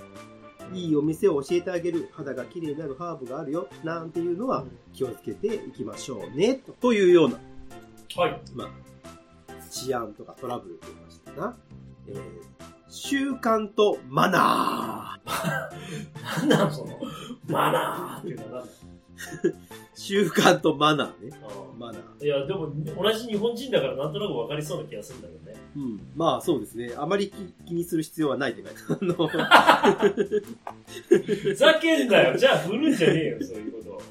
[0.73, 7.39] いいお店を教えてあげる、肌が綺麗になるハーブがあるよ、なんていうのは気をつけていきましょうね、というような、
[8.17, 8.41] はい。
[8.55, 8.69] まあ、
[9.69, 11.57] 治安とかトラブルと言いましたな。
[12.07, 12.17] えー、
[12.89, 16.39] 習慣とマナー。
[16.39, 16.99] なんなんその、
[17.47, 18.63] マナーっていうのは
[19.93, 21.39] 習慣とマナーね。
[21.43, 22.01] あマナー。
[22.19, 25.55] ーいや、でも、同じ日本人だからなんとなくわかりそうな気がするんだけどね。
[25.75, 26.01] うん。
[26.15, 26.93] まあそうですね。
[26.97, 29.15] あまり気気にする必要はないって書いてある。
[29.15, 29.27] あの
[31.07, 32.35] ふざけんなよ。
[32.35, 34.01] じゃあ振るんじゃねえよ、そういうこと。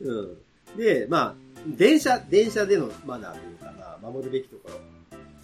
[0.08, 0.38] うん。
[0.78, 1.34] で、まあ、
[1.66, 4.74] 電車、電車でのマナーというかな、守るべきところ。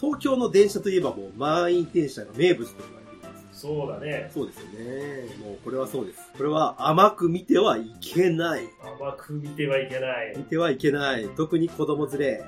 [0.01, 3.61] 東京の電車といえばもう満員電車が名物と言われています。
[3.61, 4.31] そうだね。
[4.33, 5.37] そうですよね。
[5.45, 6.21] もうこれはそうです。
[6.37, 8.69] これは甘く見てはいけない。
[9.01, 10.45] 甘く見てはいけない見。
[10.45, 11.29] てはいけない。
[11.37, 12.45] 特に子供連れ。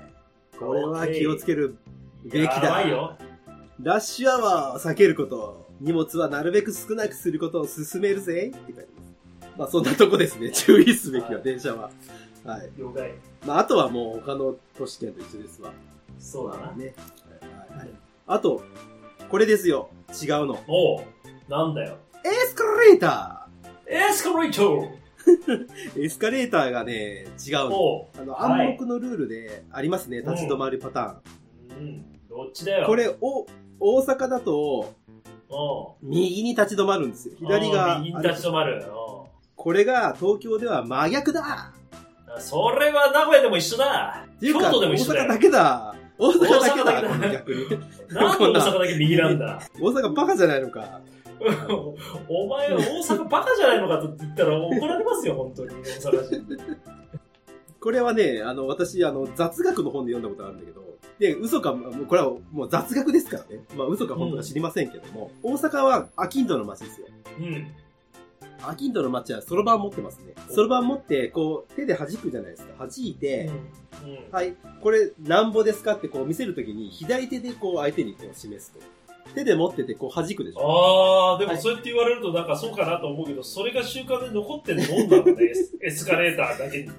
[0.58, 1.76] これは気をつける
[2.24, 2.82] べきやばだ。
[2.86, 3.16] いよ。
[3.82, 5.68] ラッシュアワーを避けること。
[5.80, 8.52] 荷物はなるべく少なくすることを勧めるぜ。
[8.54, 9.58] って書いてます。
[9.58, 10.50] まあそんなとこですね。
[10.50, 11.90] 注意すべきは、はい電車は。
[12.44, 12.70] はい。
[12.78, 13.14] 了解。
[13.46, 15.72] まああとはもう他の都市圏と一緒ですわ。
[16.18, 16.72] そうだな。
[16.72, 16.94] ね。
[17.70, 17.88] はいはい
[18.26, 18.62] あと、
[19.28, 19.90] これですよ。
[20.10, 20.62] 違うの。
[20.68, 21.04] おう。
[21.48, 21.96] なんだよ。
[22.24, 23.48] エスカレータ
[23.88, 27.82] エスカレートー エスカレーターがね、違うの。
[27.82, 28.20] おう。
[28.20, 30.18] あの、はい暗黙のルールでありますね。
[30.18, 31.78] 立ち止まるパターン。
[31.78, 32.20] うん。
[32.28, 32.86] どっちだよ。
[32.86, 32.94] こ。
[32.94, 33.46] れ、お、
[33.80, 34.94] 大阪だと、
[35.48, 35.94] おう。
[36.02, 37.34] 右に立ち止まるんですよ。
[37.36, 37.98] 左が。
[37.98, 38.84] 右に立ち止まる。
[38.94, 39.26] おう
[39.56, 41.79] これが東京では真逆だあ
[42.38, 44.26] それは名古屋でも一緒だ。
[44.40, 45.38] 京都で大も一緒だよ阪だ。
[45.38, 45.94] けだ。
[46.18, 47.68] 大阪だけだ逆に。
[48.10, 49.60] なんで大阪だけ右なんだ？
[49.80, 51.00] 大阪バカじゃないのか。
[52.28, 55.70] お前、大阪バカじゃないのかと言ったら怒られますよ、本当に。
[55.70, 56.66] 大阪人。
[57.80, 60.82] これはね、あの、私、あの、雑学の本で読んだことあるんだけど、
[61.18, 63.64] で、嘘か、もうこれはもう雑学ですからね。
[63.74, 67.06] まあ、嘘か本当か知りませんけども、大阪はアキンドの街ですよ。
[67.38, 67.74] うん。
[68.62, 70.34] アキンドの街はそろばん持ってますね。
[70.50, 72.72] そろばん持って、こう、手で弾くじゃないですか。
[72.78, 73.50] 弾いて、
[74.04, 74.10] うん。
[74.10, 74.32] うん。
[74.32, 78.80] はい、これ、なんぼですかってこう見せるときに、左手でこう相手にこう示すと。
[79.34, 81.36] 手で持っててこう弾くでしょ。
[81.36, 86.90] あー、でもそうやって言われるとなんかそうかなと思うけど、それが習慣で残ってるもんなのね、エ スエスカレーターだけに。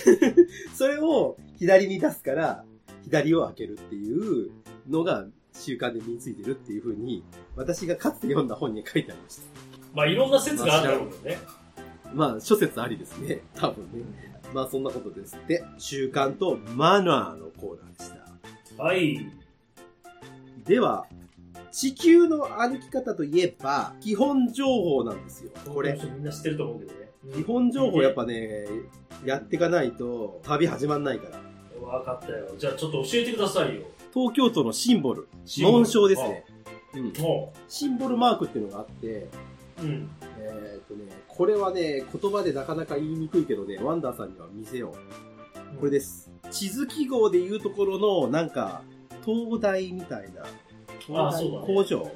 [0.74, 2.64] それを左に出すから、
[3.04, 4.50] 左を開けるっていう
[4.88, 7.24] のが習慣で身についてるっていうふうに、
[7.56, 9.65] 私がかつて読んだ本に書いてありました。
[9.96, 11.38] まあいろんな説があるんだろうけどね。
[12.14, 13.42] まあ、諸説ありですね。
[13.56, 14.04] 多分ね。
[14.54, 15.64] まあ、そんなことですって。
[15.78, 18.10] 習慣とマナーのコーナーでし
[18.76, 18.82] た。
[18.82, 19.26] はい。
[20.64, 21.06] では、
[21.72, 25.50] 地球の歩き方といえば、基本情報なんですよ。
[25.66, 25.98] これ。
[26.14, 27.10] みんな知ってると思うけどね。
[27.34, 28.66] 基本情報やっぱね、
[29.24, 31.86] やっていかないと旅始まんないから。
[31.86, 32.46] わかったよ。
[32.56, 33.82] じゃあちょっと教えてくださいよ。
[34.14, 36.44] 東京都のシンボル、シンボル紋章ですね。
[36.94, 37.12] うん。
[37.22, 39.28] もシンボルマークっていうのがあって、
[39.78, 39.82] う。
[39.82, 40.10] うん。
[40.38, 44.94] えーっとね、これはね、言葉でなかなか言いにくいけどね、ワンダーさんには見せよ
[45.74, 45.78] う。
[45.78, 46.30] これです。
[46.50, 48.82] 地図記号でいうところの、なんか、
[49.24, 50.44] 東大みたいな、
[51.64, 52.10] 工場。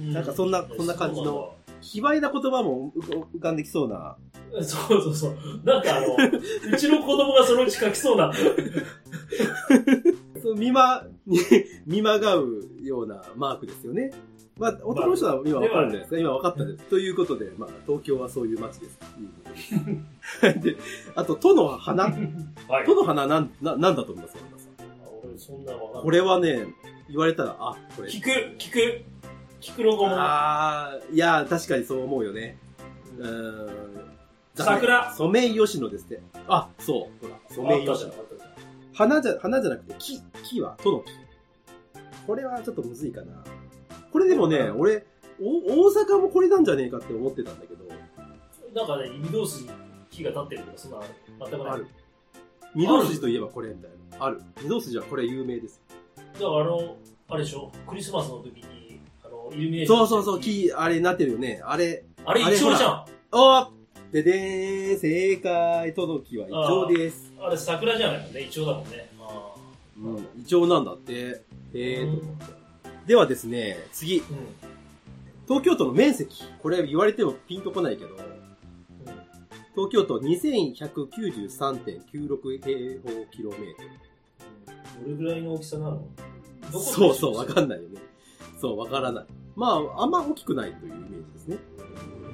[0.00, 4.16] うなんかそんなそんな感じの卑猥な言葉も浮浮かんできそうな。
[4.62, 5.36] そうそうそう。
[5.64, 6.16] なんかあの、
[6.72, 8.32] うちの子供がそのうち書きそうな。
[10.42, 11.04] そう見ま、
[11.86, 14.12] 見まがうようなマークですよね。
[14.56, 16.18] まあ、男の人は今わかるんじゃないですか。
[16.18, 16.84] 今わかったです。
[16.84, 18.98] ということで、まあ、東京はそういう街です。
[20.60, 20.76] で、
[21.16, 22.04] あと、都の花。
[22.68, 22.84] はい。
[22.86, 24.36] 都の花なん、な、なんだと思います？
[24.36, 24.70] 和田さん
[25.04, 26.66] あ俺そんなわかんないこれはね、
[27.08, 28.08] 言われたら、あ、これ。
[28.08, 28.28] 聞く、
[28.58, 29.02] 聞く、
[29.60, 30.14] 聞くの語も。
[30.16, 32.56] あー、いや、確かにそう思うよね。
[33.18, 34.10] うーん。
[34.54, 36.22] 桜ソメイヨシノですって。
[36.46, 37.26] あ、そう。
[37.26, 38.12] ほら、ソメイヨシノ。
[38.92, 40.20] 花じゃ、花じゃなくて木。
[40.44, 41.10] 木は、都の木。
[42.24, 43.42] これはちょっとむずいかな。
[44.14, 45.04] これでもね、うん俺、
[45.42, 47.84] お大阪もこれなんじゃねえかって思ってたんだけど、
[48.72, 49.70] なんかね、御堂筋に
[50.08, 51.00] 木が立ってるとか、そんな、
[51.40, 51.72] 全くない。
[51.72, 51.86] ある。
[52.76, 53.90] 御堂筋といえばこれみたい
[54.20, 54.24] な。
[54.24, 54.40] ある。
[54.62, 55.82] 御堂筋はこれ有名です。
[56.34, 56.96] だからあの、
[57.28, 57.72] あれでしょ？
[57.88, 59.98] クリスマスの時に、あの、イルミネーション。
[59.98, 60.40] そうそうそう、。
[60.40, 61.60] 木、あれになってるよね。
[61.64, 63.04] あれ、あれ、イあれチョウじゃん。
[63.32, 63.72] お
[64.12, 67.32] ででーん、正解、都の木はイチョウです。
[67.40, 68.42] あれ、桜じゃないもんね。
[68.42, 69.10] イチョウだもんね。
[69.20, 69.54] あ
[69.98, 71.12] うん、イチョウなんだって。
[71.12, 71.40] ー
[71.74, 72.38] えーとうん
[73.06, 74.18] ではですね、次。
[74.18, 74.24] うん。
[75.46, 76.42] 東京都の面積。
[76.62, 78.16] これ言われてもピンとこないけど、
[79.74, 83.88] 東京都2193.96平方キロメートル。
[85.04, 86.06] どれぐらいの大きさなの？
[86.72, 88.00] そうそう、わかんないよね。
[88.60, 89.26] そう、わからない。
[89.54, 91.58] まあ、あんま大きくないというイメージですね。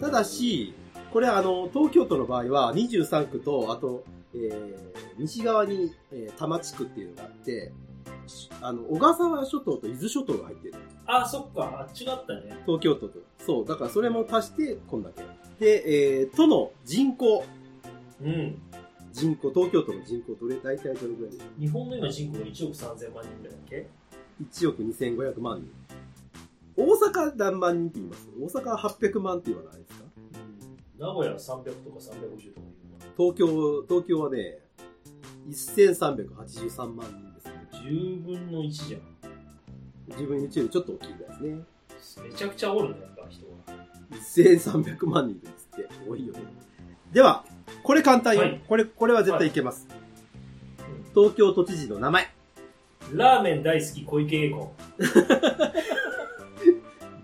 [0.01, 0.73] ただし、
[1.13, 4.05] これあの、東京都の場合は23区と、あと、
[4.35, 4.77] えー
[5.19, 7.73] 西側に、えー多摩地区っていうのがあって、し
[8.61, 10.75] あの、小笠原諸島と伊豆諸島が入ってる。
[11.07, 11.81] あ、そっか。
[11.81, 12.63] あっちがあったね。
[12.67, 13.19] 東京都と。
[13.39, 15.23] そう、だからそれも足して、こんだけ。
[15.65, 17.45] で、えー、都の人口。
[18.23, 18.61] うん。
[19.13, 21.33] 人口、東京都の人口、どれ、大体どれぐらい？
[21.33, 23.77] でしょ日本の今人口が1億3000万人ぐらいだっけ？
[23.79, 23.89] う
[24.51, 25.71] ?1 億2500万人。
[26.77, 28.29] 大阪何万人って言います？
[28.57, 30.05] 大阪は800万って言わないですか？
[30.99, 32.67] 名古屋は300とか350とか
[33.17, 34.59] 東京、東京はね、
[35.49, 37.30] 1383万人。
[37.85, 39.01] 10分の1じゃん。
[40.09, 42.29] 自分の1よりちょっと大きいぐらいですね。
[42.29, 43.87] めちゃくちゃおるね、やっぱ人が。
[44.91, 45.89] 1300万人ですって。
[46.09, 46.41] 多いよね。
[47.13, 47.45] では、
[47.83, 48.43] これ簡単よ。
[48.43, 49.87] はいこれ、これは絶対いけます。
[51.15, 52.29] 東京都知事の名前。
[53.13, 54.73] ラーメン大好き小池栄子。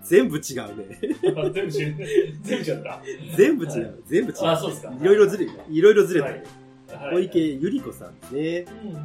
[0.03, 0.99] 全部違うね。
[1.51, 1.95] 全部違う。
[2.41, 3.01] 全部違った。
[3.35, 3.71] 全部違う。
[3.71, 4.37] はい全部違う。
[4.47, 6.43] あそうですかいろいろずれ、いろいろずれたね。
[6.89, 8.65] はい小池百合子さんですね。
[8.83, 8.99] うんうんう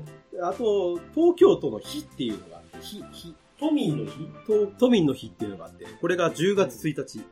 [0.00, 0.04] ん。
[0.42, 4.12] あと、東京都の日っていうのがあって、日、日、都民の日？
[4.46, 7.24] 都都民の日っていうのがあって、これが10月1日。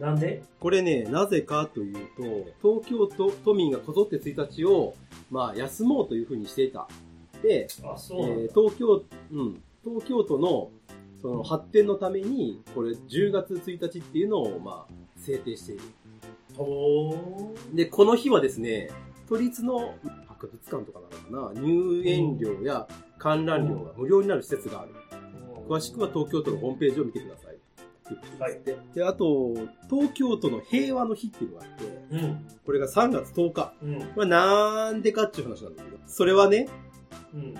[0.00, 0.42] なんで？
[0.60, 4.94] これね、なぜかというと、東京都、都民がこぞって1日を、
[5.30, 6.88] まあ、休もうというふうにしていた。
[7.42, 8.48] で、あ、え。
[8.48, 10.70] ー東京、うん、東京都の、
[11.20, 15.82] その発展のために、これ10月1日っていうのを、まあ、制定している。
[16.56, 18.90] ほで、この日はですね、
[19.28, 19.94] 都立の
[20.38, 22.86] 博物館とかなのかな、入園料や
[23.18, 24.92] 観覧料が無料になる施設がある。
[25.12, 25.66] ー。
[25.68, 27.58] 詳しくは東京都のホームページを見てください。
[28.38, 28.60] はい。
[28.94, 29.54] で、あと、
[29.90, 32.46] 東京都の平和の日っていうのがあって、うん。
[32.64, 33.72] これが3月10日。
[33.82, 34.00] うん。
[34.14, 36.68] これなんでかっていう話なんだけど、それはね、
[37.34, 37.54] うん。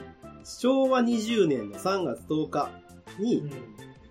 [0.44, 2.70] 昭和20年の3月10日
[3.18, 3.50] にうん。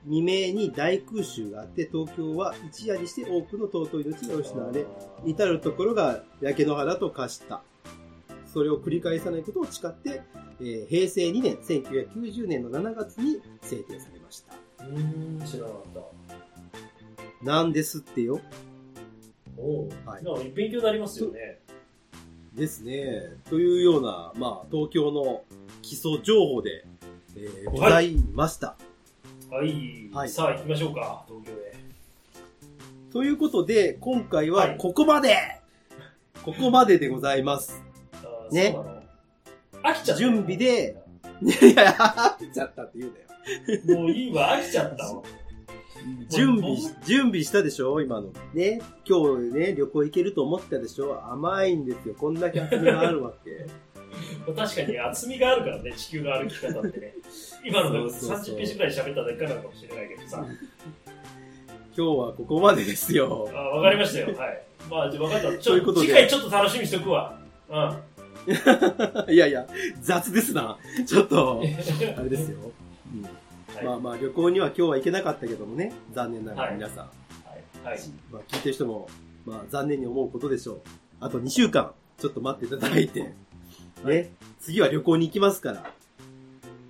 [0.07, 4.85] 未明に大空襲があって、東京は一夜にして多くの尊い命が失われ、
[5.25, 7.61] 至るところが焼け野原と化した。
[8.51, 10.21] それを繰り返さないことを誓って、
[10.59, 14.53] えー平成2年、1990年の7月に制定されました。
[14.85, 15.83] うーん、知らなかっ
[17.41, 17.45] た。
[17.45, 18.41] なんですってよ。
[19.57, 19.89] おう。
[20.05, 21.59] はい勉強になりますよね。
[22.53, 23.33] ですね。
[23.49, 25.43] というような、まあ、東京の
[25.81, 26.85] 基礎情報で、
[27.35, 28.75] えーございました。
[29.51, 30.09] はい。
[30.13, 31.75] はいさあ行きましょうか、東京へ。
[33.13, 35.37] ということで、今回ははいここまで、
[36.43, 37.86] ここまででございます。
[38.51, 38.77] ね
[39.83, 40.15] 飽きちゃった。
[40.15, 40.95] 準備で。
[41.41, 43.11] いやいや、飽きちゃったって言う
[43.87, 44.01] なよ。
[44.01, 45.21] もういいわ、飽きちゃったわ。
[46.29, 47.99] 準備し、準備したでしょ？
[48.01, 48.29] 今の。
[48.53, 48.79] ね。
[49.05, 51.21] 今日ね、旅行行けると思ったでしょ？
[51.31, 52.15] 甘いんですよ。
[52.17, 53.65] こんだけ厚みがあるわけ。
[54.55, 57.13] 確かに厚みがあるからね、地球の歩き方ってね。
[57.63, 60.45] 今のがそうそうそう30ページくらい喋っただけなのかもしれないけどさ。
[60.45, 60.55] 今
[61.95, 63.49] 日はここまでですよ。
[63.53, 64.27] あわかりましたよ。
[64.37, 64.63] はい。
[64.89, 65.57] まあ、じゃあ分かった。
[65.57, 67.37] ちょうことで次回ちょっと楽しみにしとくわ。
[67.69, 67.97] うん。
[69.29, 69.67] いやいや、
[70.01, 70.77] 雑ですな。
[71.05, 71.61] ちょっと、
[72.17, 72.71] あれですよ。
[73.13, 73.85] うんはい。
[73.85, 77.05] まあまあ、旅行には今日は行けなかったけどもね、残念ながら皆さん。
[77.05, 77.09] は
[77.55, 77.85] い。
[77.85, 77.99] はい。
[78.31, 79.07] まあ、聞いてる人も、
[79.45, 80.81] まあ、残念に思うことでしょう。
[81.19, 83.33] あと2週間、ちょっと待っていただいて、
[84.03, 85.93] ね、次は旅行に行きますから、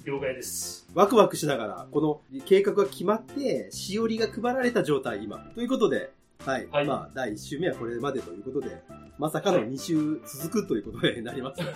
[0.06, 0.88] 了解です。
[0.94, 5.38] ワクワクしながら、この計画が決まって、しおりが配られた状態、今。
[5.54, 6.12] ということで、
[6.46, 6.68] はい。
[6.68, 8.82] はいまあ、第1週目はこれまでということで、
[9.18, 11.62] まさかの2週続くということになります。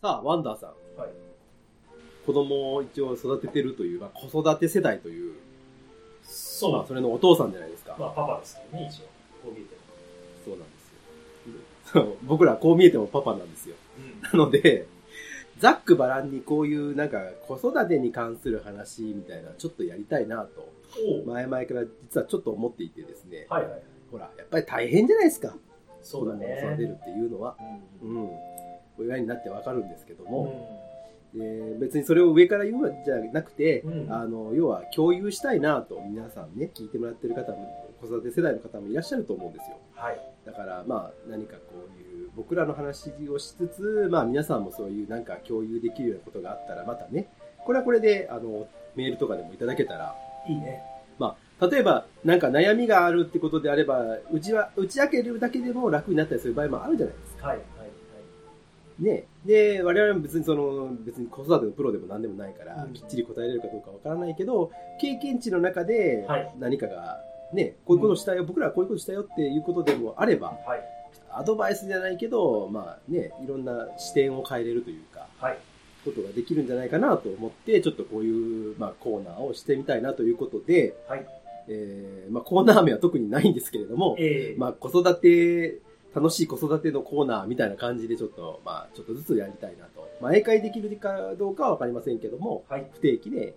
[0.00, 0.70] さあ、ワンダーさん。
[0.98, 1.10] はい。
[2.24, 5.40] 子供を一応育ててるという、まあ、子育て世代という、まあ、
[6.24, 6.88] そうなんです。
[6.88, 7.96] それのお父さんじゃないですか。
[7.98, 9.06] まあ、パパですけどね、一応。
[9.42, 9.80] こう見えても。
[10.44, 12.16] そうなんですよ。
[12.22, 13.76] 僕らこう見えてもパパなんですよ。
[14.22, 14.86] なので、
[15.60, 20.68] ざっくばらんにこういうなんか子育てに関する話みたいなちょっとやりたいなと、
[21.26, 23.82] 前々から実はちょっと思っていてですね、はいはい。
[24.10, 25.54] ほら、やっぱり大変じゃないですか。
[26.02, 26.98] そうだ子供を育てるね。
[27.00, 27.56] っていうのは。
[28.02, 28.06] う。
[28.06, 28.30] うんん。
[28.98, 30.68] 親になってわかるんですけども、
[31.34, 39.76] うで別にそれを上から言うんじゃなくて、うんあの、要は共有したいなと皆さんね、聞いてもらってる方も、子育て世代の方もいらっしゃると思うんですよ。
[39.96, 39.98] ん。
[39.98, 40.20] はい。
[40.44, 47.28] だからまあ何かこういう僕らの話をしつつ、まあ皆さんもそういうなんか共有できるようなことがあったらまたね、
[47.64, 50.14] これはこれであのメールとかでもいただけたら、
[50.48, 50.82] いいね。
[51.18, 57.48] まあ例えばなんか悩みがあるってことであれば、うちは、打ち明けるだけでも楽になったりする場合もあるじゃないですか。
[57.48, 57.90] はいはい
[59.00, 59.24] ね。
[59.44, 64.70] で、我々も別にその、別に子育てのプロでも何でもないから、うんきっちり答えれるかどうかわからないけど、
[65.00, 67.20] 経験値の中ではい何かが、
[67.52, 70.99] ね、こういうことしたよ、僕らはこういうことしたよっていうことでもあれば、はい。
[71.30, 71.42] はい。
[71.42, 75.58] アドバイスじゃないけど、まあね、いろんな視点を変えれるというか、はい。
[76.04, 81.26] ことができるんじゃないかなと思って、ちょっとこういう、まあ、コーナーをしてみたいなということで、はい。
[81.68, 85.78] えーまあ、コーナー名は特にないんですけれども、ええまあ、子育て、
[86.12, 90.08] 楽しい子育てのコーナーみたいな感じでちょっと、まあ、ちょっとずつやりたいなと。
[90.20, 92.90] 毎回できるかどうかはわかりませんけども、はい。
[92.92, 93.54] 不定期で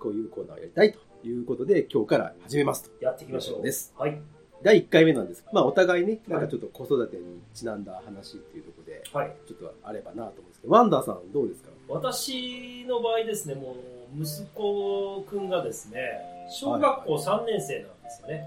[0.00, 3.04] こういうコーナーをやりたいということで、今日から始めますと。
[3.04, 3.62] やっていきましょう。
[3.62, 3.94] です。
[3.96, 4.20] はい。
[4.62, 5.44] 第1回目なんです。
[5.52, 9.32] まあ、お互いね、なんかちょっと子育てにちなんだ話っていうところで、はい。
[9.48, 11.70] ちょっとあればなと思うんですけど、ワンダーさんどうですか？
[11.88, 13.74] 私の場合ですね、も
[14.16, 18.44] う、息子くんがですね、小学校3年生なんですよね。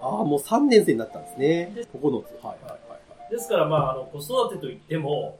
[0.00, 1.84] ああ、もう3年生になったんですねで。
[1.84, 1.92] 9つ。
[1.92, 2.96] はいはいはいは
[3.28, 3.30] い。
[3.30, 5.38] ですから、まあ、あの、子育てといっても、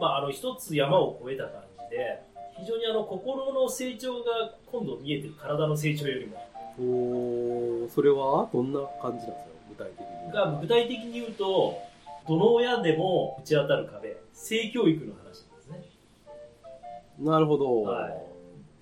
[0.00, 2.22] まあ、あの、一つ山を越えた感じで、
[2.58, 6.38] 非常にあの、心の成長が今度見えてる、体の成長よりも。
[6.78, 9.50] おーそれはどんな感じなんですか？
[9.70, 10.32] 具体的に。
[10.32, 11.78] が、具体的に言うと、
[12.28, 15.84] どの親でも打ち当たる壁、性教育の話なんですね。
[17.18, 17.82] なるほど。
[17.82, 18.12] はい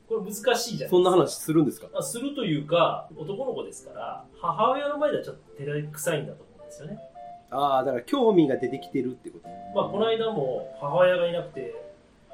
[0.08, 0.88] これ難しいじゃないですか。
[0.90, 1.86] そんな話するんですか？
[1.92, 6.98] まあするというか、男の子ですから、母親の前ではちょっと照れくさいんだと思うんですよね。
[7.52, 9.48] ああ、だから興味が出てきてるってこと？
[9.72, 11.74] まあ、この間も母親がいなくて、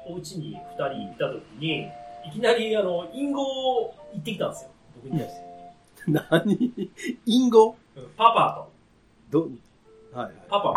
[0.07, 1.87] お家に2人いた時に、
[2.27, 4.71] いきなり、あの、隠語を言ってきたんですよ。
[4.95, 5.46] 僕に対して。
[6.29, 6.89] 何？
[7.25, 8.67] 隠語うんパパ
[9.29, 10.49] ど、はいはいと、。
[10.49, 10.73] パパ。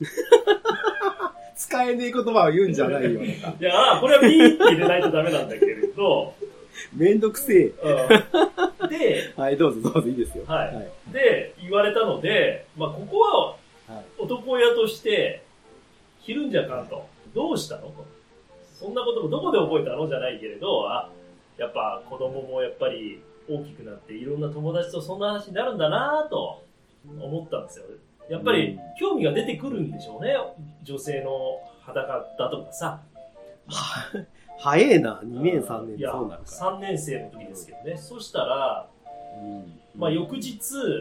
[1.56, 3.22] 使えねえ言葉を言うんじゃないよ。
[3.22, 3.28] い
[3.60, 6.34] や、これはピーって入れないとダメなんだけれど、
[6.94, 7.64] めんどくせえ。
[7.66, 10.44] うんで、はい、どうぞどうぞいいですよ。
[10.46, 10.90] はいはい。
[11.12, 13.46] で、言われたので、まあ、ここは
[13.94, 15.42] はい男親として、
[16.20, 17.06] ひるんじゃかんと。
[17.34, 17.82] どうしたの？
[17.88, 18.04] と。
[18.78, 20.08] そんなこともどこで覚えたの？
[20.08, 21.08] じゃないけれど、あ、
[21.58, 26.64] やっぱ子供もやっぱり大きくなっていろんな友達とそんな話になるんだなと
[27.20, 27.84] 思ったんですよ。
[28.28, 30.34] やっぱりうん興味が出てくるんでしょうね。
[30.82, 33.00] 女性の裸だとかさ。
[34.58, 37.96] 早えな、2年3年いや、そうなるか3年生の時ですけどね。
[37.96, 38.88] そしたら、ら。
[39.42, 40.58] うんまあ、翌日、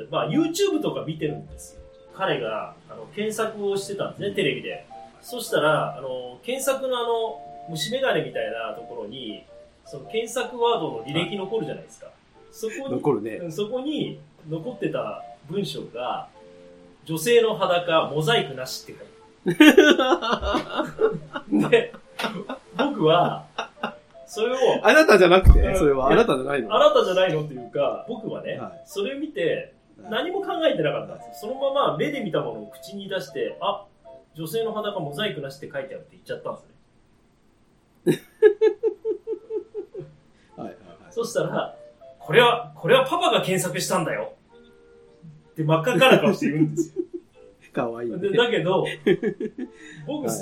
[0.10, 1.82] まあ、YouTube とか見てるんですよ。
[2.16, 4.86] 彼があの検索をしてたんですね、テレビで。
[5.22, 7.40] そしたら、あの検索のあの
[7.70, 9.44] 虫眼鏡みたいなところに、
[9.86, 12.08] その検索ワードの履歴残るじゃないですか。
[12.52, 13.32] そこに、残るね。
[13.38, 16.28] うんそこに残ってた文章が、
[17.06, 19.06] 女性の裸、モザイクなしって
[19.46, 19.64] 書いて
[19.98, 20.86] あ
[21.50, 21.70] る。
[21.70, 21.94] で、
[22.78, 23.46] 僕は、
[24.28, 29.74] それを、あなたじゃなくてうんそれはあなたじゃないのあなたじゃないのっていうか、僕はね、はいそれ見て、
[30.10, 31.52] 何も考えてなかったんですよ。
[31.52, 33.86] そのまま目で見たものを口に出して、あ、
[34.36, 38.26] 女性の裸モザイクなしって書いてあるって言っちゃったんですね。
[40.56, 40.78] はいはいはい。
[41.10, 41.76] そしたら、
[42.32, 44.32] これは、これはパパが検索したんだよ。
[45.52, 47.04] って真っ赤から顔して言うんですよ。
[47.74, 48.20] かわいいね。
[48.20, 48.86] でだけど、
[50.08, 50.38] 僕、はい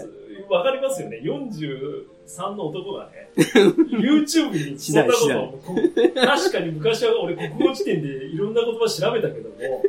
[0.50, 1.20] わかりますよね。
[1.24, 9.84] 43の男がね、 YouTube にそんなこと確かに昔は俺国語辞典でいろんな言葉調べたけども、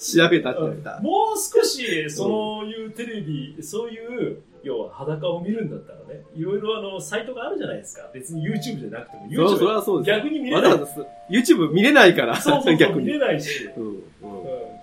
[0.00, 1.00] 調べたって言われた。
[1.00, 8.08] もう少し、そういうテレビ、そういう、要は裸を見るんだったらね、いろいろあの、サイトがあるじゃないですか。
[8.12, 10.16] 別に YouTube じゃなくても、そう、それ YouTube はそうです。
[10.16, 10.72] 逆に見れない。
[10.72, 13.06] わざわざす YouTube 見れないから、そうそう 逆に。
[13.06, 13.70] 見れないし。
[13.76, 13.92] うん、うん。
[13.92, 14.02] うん、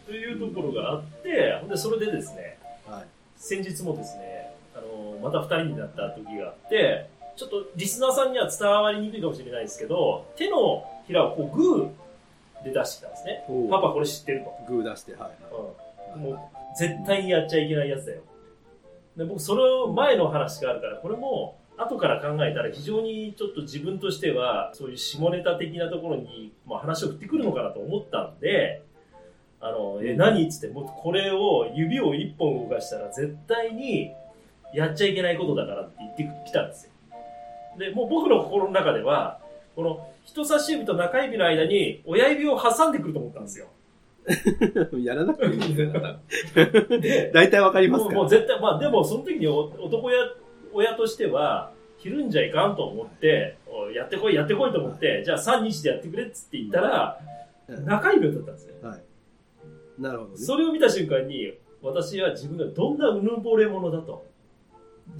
[0.06, 2.58] というところがあって、ほんで、それでですね、
[2.88, 3.04] はい。
[3.36, 11.90] 先日もですね、あの、また二人になった時があって、ちょっとリスナーさんには伝わりにくいかもしれないですけど、手のひらをこうグー
[12.68, 13.44] で出してきたんですね。
[13.70, 14.54] パパこれ知ってると。
[14.68, 15.32] グー出して、はい。
[15.52, 15.88] うん
[16.18, 16.40] もう
[16.78, 18.22] 絶対にやっちゃいけないやつだよ。
[19.16, 28.84] で僕、その前の話があるから、これも、後から考えたら非常にちょっと自分としては、そういう下ネタ的なところに、まあ、話を振ってくるのかなと思ったんで、
[29.60, 34.12] あの、え、何っつって、もうこれを指を一本動かしたら絶対に
[34.74, 36.92] やっちゃいけないことだからって言ってきたんですよ。
[37.78, 39.40] で、もう僕の心の中では、
[39.76, 43.68] この人差し指と中指の間に親指を挟んでくると思ったんですよ。
[45.00, 47.00] やらなくていいんですよ。
[47.00, 48.22] で、 大体わかりますもうから。
[48.22, 50.18] もう絶対、まあでもその時にお男や
[50.74, 53.56] 親としては、ひるんじゃいかんと思って、
[53.96, 57.38] やってこい、やってこいと思って、じゃあ3日でやってくれっつって言ったら、うん
[57.86, 58.76] 中指だったんですよ。
[58.82, 59.04] はい。
[60.02, 60.38] なるほどね。
[60.38, 64.26] それを見た瞬間に、私は自分がどんなうぬぼれ者だと。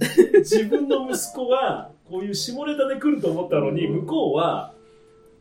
[0.38, 4.72] 自分の息子がこういう下ネタで来ると思ったのに、向こうは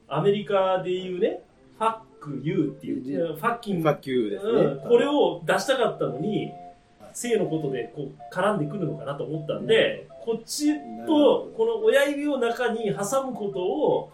[0.07, 1.41] アメリカで言うね、
[1.77, 4.51] ファックユーっていう、 fucking fuck you ですね。
[4.51, 6.51] うん、これを出したかったのに、
[7.13, 14.11] 性のことでこう絡んでくるのかなと思ったんで、こっちとこの親指を中に挟むことを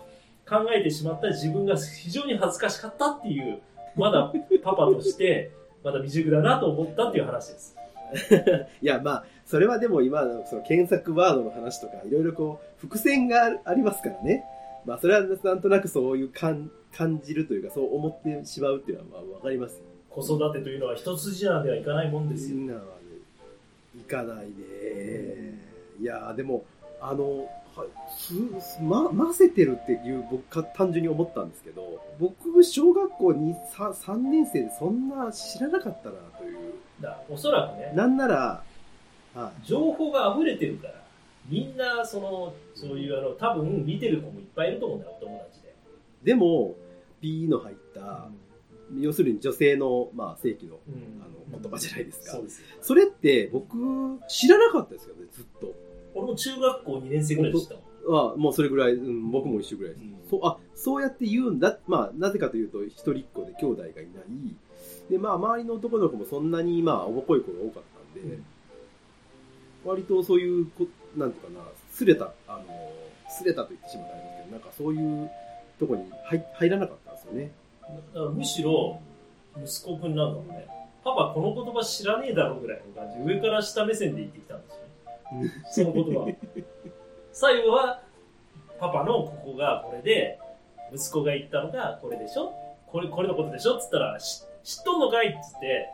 [0.47, 3.59] 考えてしまった自分が非常に恥ずかしかったっていう、
[3.95, 4.31] まだ
[4.63, 5.51] パパとして、
[5.83, 7.75] まだ未熟だなと思ったっていう話です。
[8.81, 14.45] いや、まあ、それはでも今のその検索ワードの話とか、いろいろこう、伏線があありますからね。
[14.86, 19.84] まあ、それはなんとなくそういう感感じるというか、そう思ってしまうっていうのはまあわかりますよ。
[20.09, 22.57] 子育てというのは一筋縄ではいかないもんですよ。
[22.57, 22.86] なはね、
[23.99, 25.59] いかないね。
[25.99, 26.65] いや、でも、
[27.01, 27.86] あの、は
[28.59, 36.73] すま、混ぜてるっていう僕か単純に思ったんですけど、僕、小学校に 3, 3年生でそんな知らなかったなという。
[37.01, 38.63] だおそらくね、なんなら、
[39.34, 39.67] はい。
[39.67, 40.93] 情報が溢れてるから、
[41.49, 45.76] みんな、その、そういう、あの、多分見てる子もいっぱいいると思うんだよ、お友達で。
[46.24, 46.76] でも、
[47.21, 48.30] P の入った、
[48.99, 52.67] 要するに女性の、まあ、正規のうんあの言葉じゃないですかそうですよ。
[52.82, 53.78] それって僕、
[54.28, 55.74] 知らなかったですよね、ずっと。
[56.13, 57.84] 俺も中学校2年生ぐらいでしたもん。
[58.05, 60.03] は、もうそれぐらい、うん、僕も一緒ぐらいです。
[60.03, 61.78] うんそう、あ、そうやって言うんだ。
[61.88, 64.05] まあ、なぜかというと、一人っ子で兄弟がいない。
[65.09, 68.39] で、まあ、周りの男の子もそんなに、まあ、おぼこい子が多かったんで、
[69.86, 72.63] 割とそういうこ、なんていうかな、すれた、あの、
[73.29, 75.29] すれたと言ってしまったんですけど、なんかそういう
[75.79, 77.51] とこに入入らなかったんですよね。
[78.33, 78.99] むしろ、
[79.63, 80.67] 息子くんなんかもね、
[81.03, 84.71] パパこの言葉知らねえだろぐらいの感じで、上から下目線で言ってきたんで
[85.71, 85.85] すよ。
[85.91, 86.29] その言葉を。
[87.31, 88.01] 最後は、
[88.79, 90.39] パパのここがこれで、
[90.93, 92.53] 息子が言ったのがこれでしょ？
[92.87, 93.77] これ、これのことでしょ？
[93.77, 95.29] っつったら、し知っとんのかい？
[95.29, 95.89] っつって、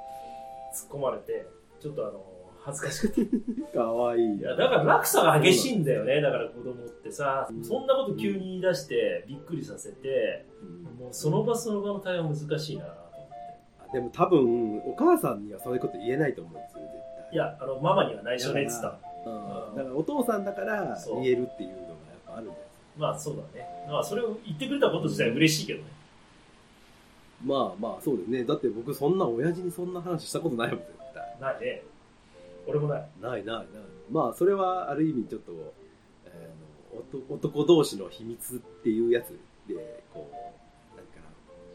[0.75, 1.45] 突っ込まれて、
[1.81, 2.23] ちょっとあの、
[2.61, 3.25] 恥ずかしくて。
[3.73, 4.37] かわいい。
[4.37, 6.21] いや、だから落差が激しいんだよね。
[6.21, 13.89] だから子供ってさ、そんなこと急に言い出して、びっくりさせて、うんもうその場その場の対応難しいなと思って。
[13.89, 16.93] あでも多分、お母さんにはそういうこと言えないと思うんですよ、絶
[17.29, 17.33] 対。
[17.33, 18.87] いや、あの、ママには内緒ねっつった。
[18.89, 22.97] うんだからお父さんだから言えるっていうのがやっぱあるんじゃないですか。
[22.97, 23.67] まあそうだね。
[23.87, 25.85] まあそれを言ってくれたこと自体は嬉しいけどね。
[27.45, 28.43] まあまあそうですね。
[28.43, 31.37] だって僕そんな親父にそんな話したことないもん、絶対。
[31.39, 31.83] ないね。
[32.69, 33.09] 俺もない。
[33.21, 33.65] ないないない。
[34.11, 35.51] まあそれはある意味ちょっと、
[36.25, 41.11] えーの男男同士の秘密っていうやつで、こう、なんか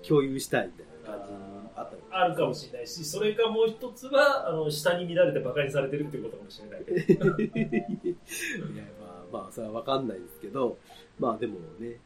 [0.07, 1.39] 共有したいみたいな感じに
[1.77, 7.25] あったのあるかもしれないし、それかもう一つは、あの、下に乱れて馬鹿にされてるっていうことかもしれないけど。
[7.39, 10.79] いやまあまあそれは分かんないですけど
[11.19, 11.99] まあでもね、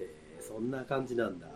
[0.00, 1.46] えーそんな感じなんだ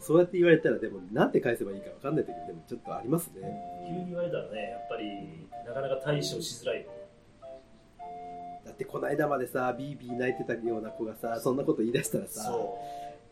[0.00, 3.42] そうやって言われたらでもなんて返せばいいか分かんない時でもちょっとありますね。
[3.86, 6.82] 急に言われたらね、やっぱり、なかなか対処しづらい。
[6.82, 6.90] よ。
[8.64, 12.78] だってこの間までさビービー泣いてたような子がさそんなこと言い出したらさそ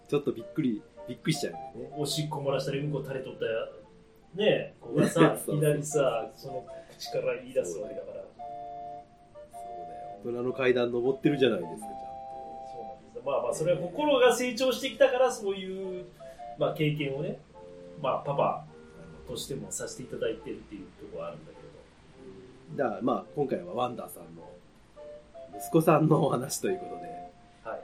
[0.09, 1.91] ちょっとびっくりびっくりしちゃうよね。
[1.99, 2.03] う。
[2.03, 3.45] おしっこ漏らしたりうんこ垂れとった
[4.35, 8.15] ね、子がさ、 いきなりさ、その口から言い出すわけだから。
[8.17, 9.63] そう
[10.25, 10.41] だよ。
[10.41, 11.81] 大人の階段登ってるじゃないですかち
[12.73, 13.25] そうなんです。
[13.25, 16.07] まあまあ、それは心が成長してきたから、そういう、
[16.59, 17.39] まあ、経験をね、
[18.03, 18.65] まあ、パパ
[19.29, 21.61] としてもさせていただいてるっていうところはあるんだけゃ
[22.75, 24.49] んとだからまあ今回はワンダーさんの
[25.57, 27.15] 息子さんのお話ということで
[27.65, 27.81] ど、はい。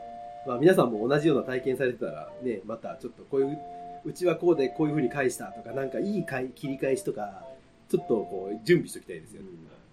[0.46, 3.58] まあ、皆さんも同じような体験されてたらね、またちょっとこういう
[4.04, 7.44] うちはこうでこういう風に返したとか、なんかいいかい切り返しとか、
[7.88, 9.48] ちょっとこう準備しておきたいですよね。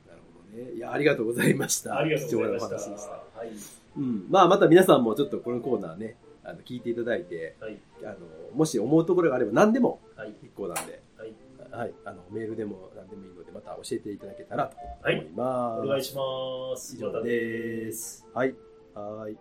[0.08, 0.76] なるほどね。
[0.76, 1.98] いや、ありがとうございました。
[1.98, 2.76] ありがとうございました。
[2.78, 3.12] 貴重なお話でした。
[3.12, 3.50] はい。
[3.98, 4.26] うん。
[4.30, 6.16] まあ、また皆さんもちょっとこのコーナーね、
[6.48, 7.78] あの、聞いていただいて、はい。
[8.04, 8.16] あの、
[8.56, 10.32] もし思うところがあれば何でもはい。
[10.42, 11.34] 結構なんで、はい。
[11.70, 11.94] はい。
[12.06, 15.82] あの、メールでも何でもいいので、また教えていただけたらとはい思います。
[15.82, 16.96] お願いします。
[16.96, 18.26] 以上です。
[18.34, 18.56] はい。
[18.96, 19.38] はい。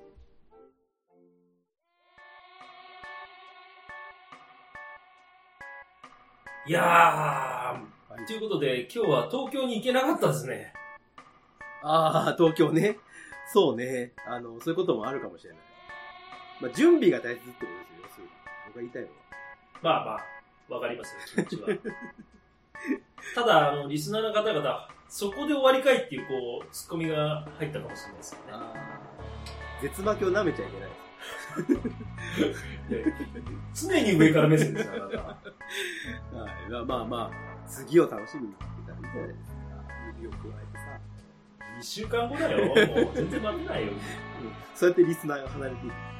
[6.68, 7.80] いやは
[8.18, 10.72] いー、ということで、今日は東京に行けなかったですね。
[11.84, 12.98] ああ、東京ね。
[13.52, 14.12] そうね。
[14.26, 15.75] あの、そういうこともあるかもしれない。
[16.60, 17.66] まあ、準備が大切ってこ
[18.00, 18.26] とですよ。
[18.66, 19.14] 僕が言いたいのは。
[19.82, 21.68] まあまあ、わかりますよ、気持ちは。
[23.34, 28.64] ただ、あの、リスナーの方々、そこで終わりかいっていう、こう、ツッコミが入ったかもしれないですよね。
[29.82, 30.90] 絶負けを舐めちゃいけない。
[33.74, 35.18] 常に上から目線ですよ、あなた。
[35.22, 36.70] はい。
[36.70, 39.56] まあまあまあ、次を楽しみにしてたらいいじゃないですか。
[40.16, 41.00] 指を加えてさ。
[41.78, 42.66] 2週間後だよ。
[42.66, 43.92] もう全然待てないよ。
[43.92, 43.98] うん
[44.74, 46.15] そうやってリスナーが離れていく。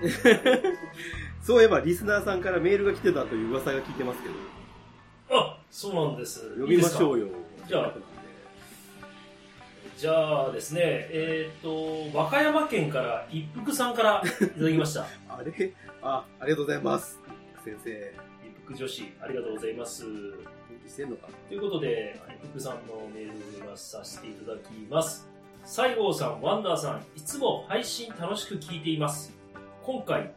[0.00, 0.08] は
[0.72, 0.78] い
[1.42, 4.34] そういえばリスナーさんからメールが来てたという噂が聞いてますけど、
[5.40, 6.40] あ、そうなんです。
[6.50, 7.26] 読みましょうよ。
[7.26, 7.32] よ。
[7.66, 7.94] じゃあ
[9.96, 15.06] じゃあですね、えっ、と、和歌山県から一服さんからいただきました。
[15.28, 15.74] あれ？
[16.02, 17.20] あ、ありがとうございます。
[17.64, 20.04] 先生、一服女子、ありがとうございます。
[20.88, 21.28] してんのか？
[21.48, 25.28] ということで、一服さんのメールを読まさせていただきます。
[25.64, 29.39] 西郷さん、ワンダーさん、いつも配信楽しく聞いています。
[29.82, 30.32] 今回、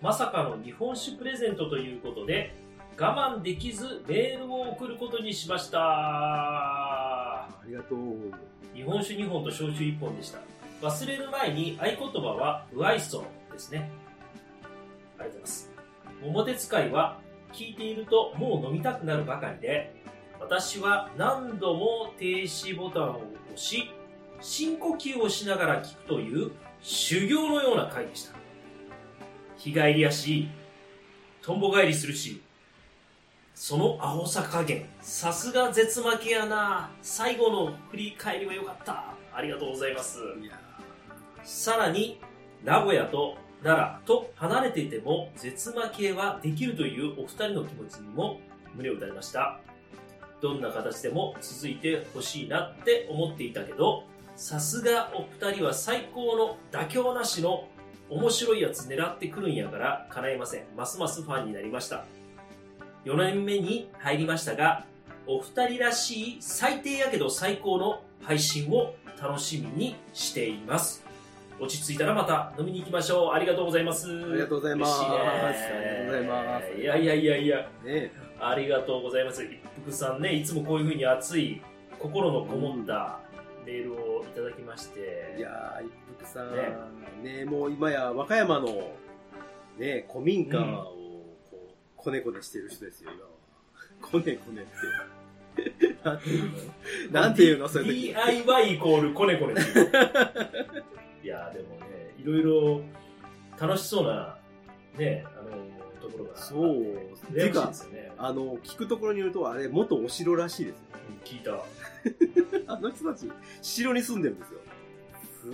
[0.00, 2.54] まさかの日本酒プレゼントということで、
[2.98, 5.78] 我慢できずメールを送ることにしました。
[5.80, 7.98] ありがとう。
[8.74, 10.38] 日本酒2本と焼酎1本でした。
[10.82, 13.90] 忘れる前に合言葉はウアイソンですね。
[15.18, 15.72] ありがとうございます。
[16.22, 17.18] 桃鉄会は
[17.52, 19.94] 聞いているともう飲みたくなるばかりで、
[20.38, 23.90] 私は何度も停止ボタンを押し、
[24.40, 28.35] 深呼吸をしながら聞くという修行のような回でした。
[29.58, 30.48] 日帰りやし、
[31.42, 32.42] とんぼ返りするし、
[33.54, 36.90] その青さ加減、さすが絶負けやな。
[37.02, 39.14] 最後の振り返りは良かった。
[39.32, 40.18] ありがとうございます。
[41.42, 42.20] さらに、
[42.64, 48.40] 名古屋と奈良と離れていても絶負けはできるというお二人の気持ちにも
[48.74, 49.60] 胸を打たれました。
[50.42, 54.04] どんな形でも続いてほしいなって思っていたけど、
[54.36, 57.68] さすがお二人は最高の妥協なしの
[58.08, 60.64] 面白いやつ狙ってくるんやから叶えません。
[60.76, 62.04] ますますファンになりました。
[63.04, 64.84] 4年目に入りましたが、
[65.26, 71.04] お二人らしい最低やけど最高の配信を楽しみにしています。
[71.58, 73.32] 落ち着いたらまた飲みに行きましょう。
[73.32, 74.06] ありがとうございます。
[74.08, 79.42] ありがとうございます嬉しいねありがとうございますいやいやいやいや、ねありがとうございます。
[79.42, 81.62] 一服さんね、いつもこういうふうに熱い、
[81.98, 83.18] 心のこもった
[83.66, 85.34] メールをいただきまして。
[85.36, 86.54] いやー、一服さん、
[87.22, 88.92] ねねもう今や和歌山の、
[89.76, 90.62] ね古民家を
[91.50, 93.30] こう、こねこねしてる人ですよ、今は。
[94.00, 95.96] こねこねって。
[96.04, 96.44] なんていう
[97.10, 97.20] の？
[97.20, 99.60] なんていうのそれ DIY イコールコネコネって
[101.24, 102.82] い やでもね、いろいろ
[103.60, 104.38] 楽しそうな、
[104.96, 106.36] ね、あの、ところが。
[106.36, 108.12] そうですよね。
[108.18, 110.82] あの、聞くところによると、あれ、元お城らしいですよ。
[111.24, 111.58] 聞いた。
[112.66, 113.30] あの人たち、
[113.62, 114.60] 城に住んでるんですよ。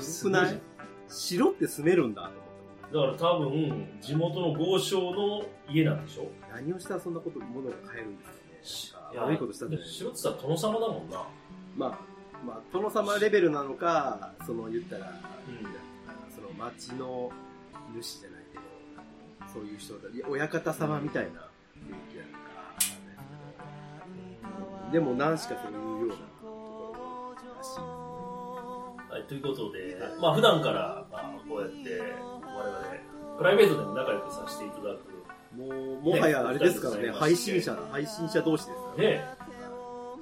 [0.02, 0.60] すすごくない？
[1.08, 6.30] 城って住めるんだと思っだから多分、地元の豪商の家なんでしょ？
[6.48, 6.56] た。
[6.56, 8.24] 何をしたらそんなこと、物が買えるんで
[8.64, 9.18] すかね。
[9.18, 9.88] 悪いことしたんじゃない？
[9.88, 11.26] 城って言ったら殿様だもんな。
[11.76, 11.98] まあ、
[12.44, 15.10] まあ、殿様レベルなのか、その言ったら、
[15.48, 15.66] うん
[16.34, 17.30] その町の
[17.94, 18.64] 主じゃないけど、
[19.52, 21.40] そういう人だ、親方様みたいな雰囲
[22.10, 22.32] 気なの
[24.86, 25.74] か、でも何しかそうい
[26.04, 26.31] うような
[27.70, 32.00] はい、ということで、まあ普段から、まあこうやって、
[32.42, 35.12] 我々、プライベートでも仲良くさせていただく。
[35.56, 39.10] もう、もはやあれですからね、ね配信者、配信者同士ですからね。
[39.16, 39.24] ね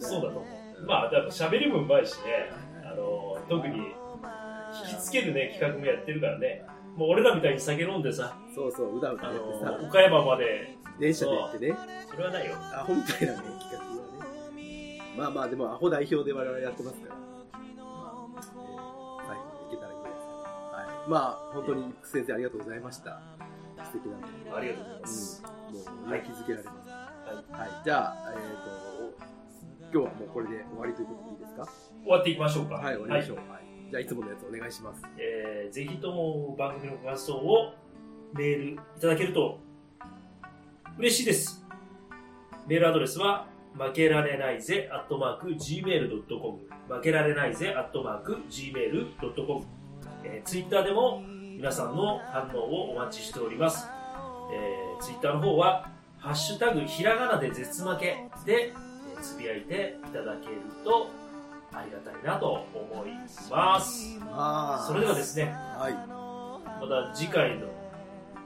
[0.01, 0.87] そうだと思う。
[0.87, 2.51] まあ、やっぱ喋りもうまいしね、
[2.85, 6.65] あの、特に、引きつけるね、企画もやってるからね。
[6.97, 11.77] もう俺らみたいに酒飲んでさ、そうそう、うだうだあやっての、さ、岡山まで、電車で行ってね、
[12.11, 12.57] それはないよ。
[12.75, 15.01] アホみたいなね、企画はね。
[15.17, 17.30] まあまあ、でもアホ代表で我々やってますから。
[21.11, 23.21] まあ、本当に、福先生ありがとうございました。
[23.85, 24.57] 素敵な。
[24.57, 25.43] ありがとうございます。
[25.69, 26.89] うん、もう、勇気づけられます。
[26.89, 27.01] はい
[27.51, 27.71] はい。
[27.85, 28.39] じゃあ、えっ、
[29.81, 31.65] と、今日はもうこれで終わりということでいいですか
[32.05, 32.75] 終わっていきましょうか。
[32.77, 33.37] はい、終わりましょう。
[33.39, 33.91] はい。
[33.91, 35.03] じゃあ、いつものやつお願いします。
[35.19, 37.75] えーぜひとも番組の感想を
[38.35, 39.59] メールいただけると
[40.99, 41.65] 嬉しいです。
[42.69, 43.47] メールアドレスは、
[43.77, 46.59] 負けられないぜ、アットマーク、gmail.com。
[46.89, 49.80] 負けられないぜ、アットマーク、gmail.com。
[50.25, 51.23] えー、ツイッターでも
[51.57, 53.87] 皆さんの反応をお待ちしております。
[54.53, 58.91] えー、ツイッターの方は、ハッシュタグ、ひらがなで絶負けで、えー
[59.21, 61.09] つぶやいていただけると、
[61.73, 63.13] ありがたいなと思い
[63.51, 64.11] ます。
[64.33, 65.93] あそれではですね、はい。
[65.93, 67.67] また次回の、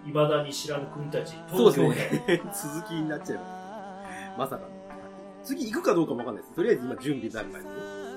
[0.05, 2.23] 未だに知らぬ国たち、東京編。
[2.27, 2.43] ね。
[2.53, 3.45] 続きになっちゃいま
[4.35, 4.39] す。
[4.39, 4.69] まさかの。
[5.43, 6.55] 次行くかどうかもわかんないです。
[6.55, 7.69] とりあえず今準備段階で。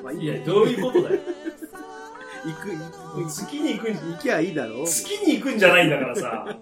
[0.04, 1.22] まあいいや、どういうことだよ。
[2.46, 4.88] 行く、行く、月に行くんじ行きゃいいだろう。
[4.88, 6.58] 月に行くんじゃないんだからさ。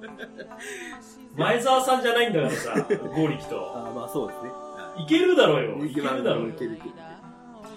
[1.35, 3.71] 前澤さんじゃないんだからさ、ゴリキと。
[3.75, 4.49] あーまあそうですね。
[4.49, 5.85] は行けるだろうよ。
[5.85, 6.53] い行けるだろうよい。
[6.53, 6.89] けるいける。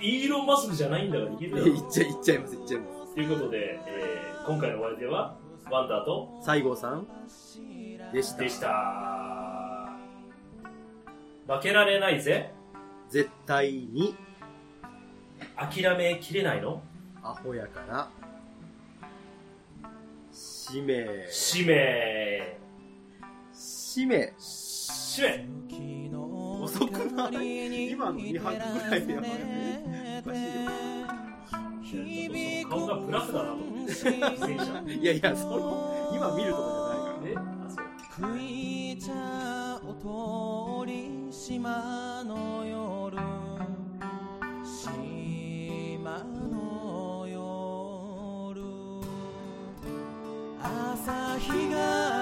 [0.01, 1.74] イーロン・マスクじゃないんだから行けるだろう。
[1.74, 3.14] 行っちゃ、行っちゃいます、行っちゃいます。
[3.14, 5.36] ということで、えー今回のお相手は、
[5.70, 7.07] ワンダーと、西郷さん
[8.14, 8.38] でした。
[8.42, 9.90] でした。
[11.46, 12.51] 負けられないぜ。
[13.11, 14.14] 絶対に
[15.57, 16.82] 諦めきれないの？
[17.28, 18.08] アホやから、
[20.32, 22.58] 使命、使命。
[23.52, 25.46] 使命、使命。
[26.62, 27.90] 遅くない？
[27.90, 30.22] 今の2拍ぐらいでやばいね。
[30.24, 32.24] おかしい
[32.62, 32.68] よ。
[32.70, 33.86] 顔がブラックだなと思っ
[34.86, 34.94] て。
[34.94, 36.62] いやいや、その、今見るとこ
[37.20, 37.34] じゃないからね。
[37.34, 37.84] ねあ、そう。
[38.16, 39.12] 食い茶
[39.84, 39.86] を
[40.84, 40.92] 通り
[41.30, 42.88] 島の夜島
[51.09, 52.17] 朝日が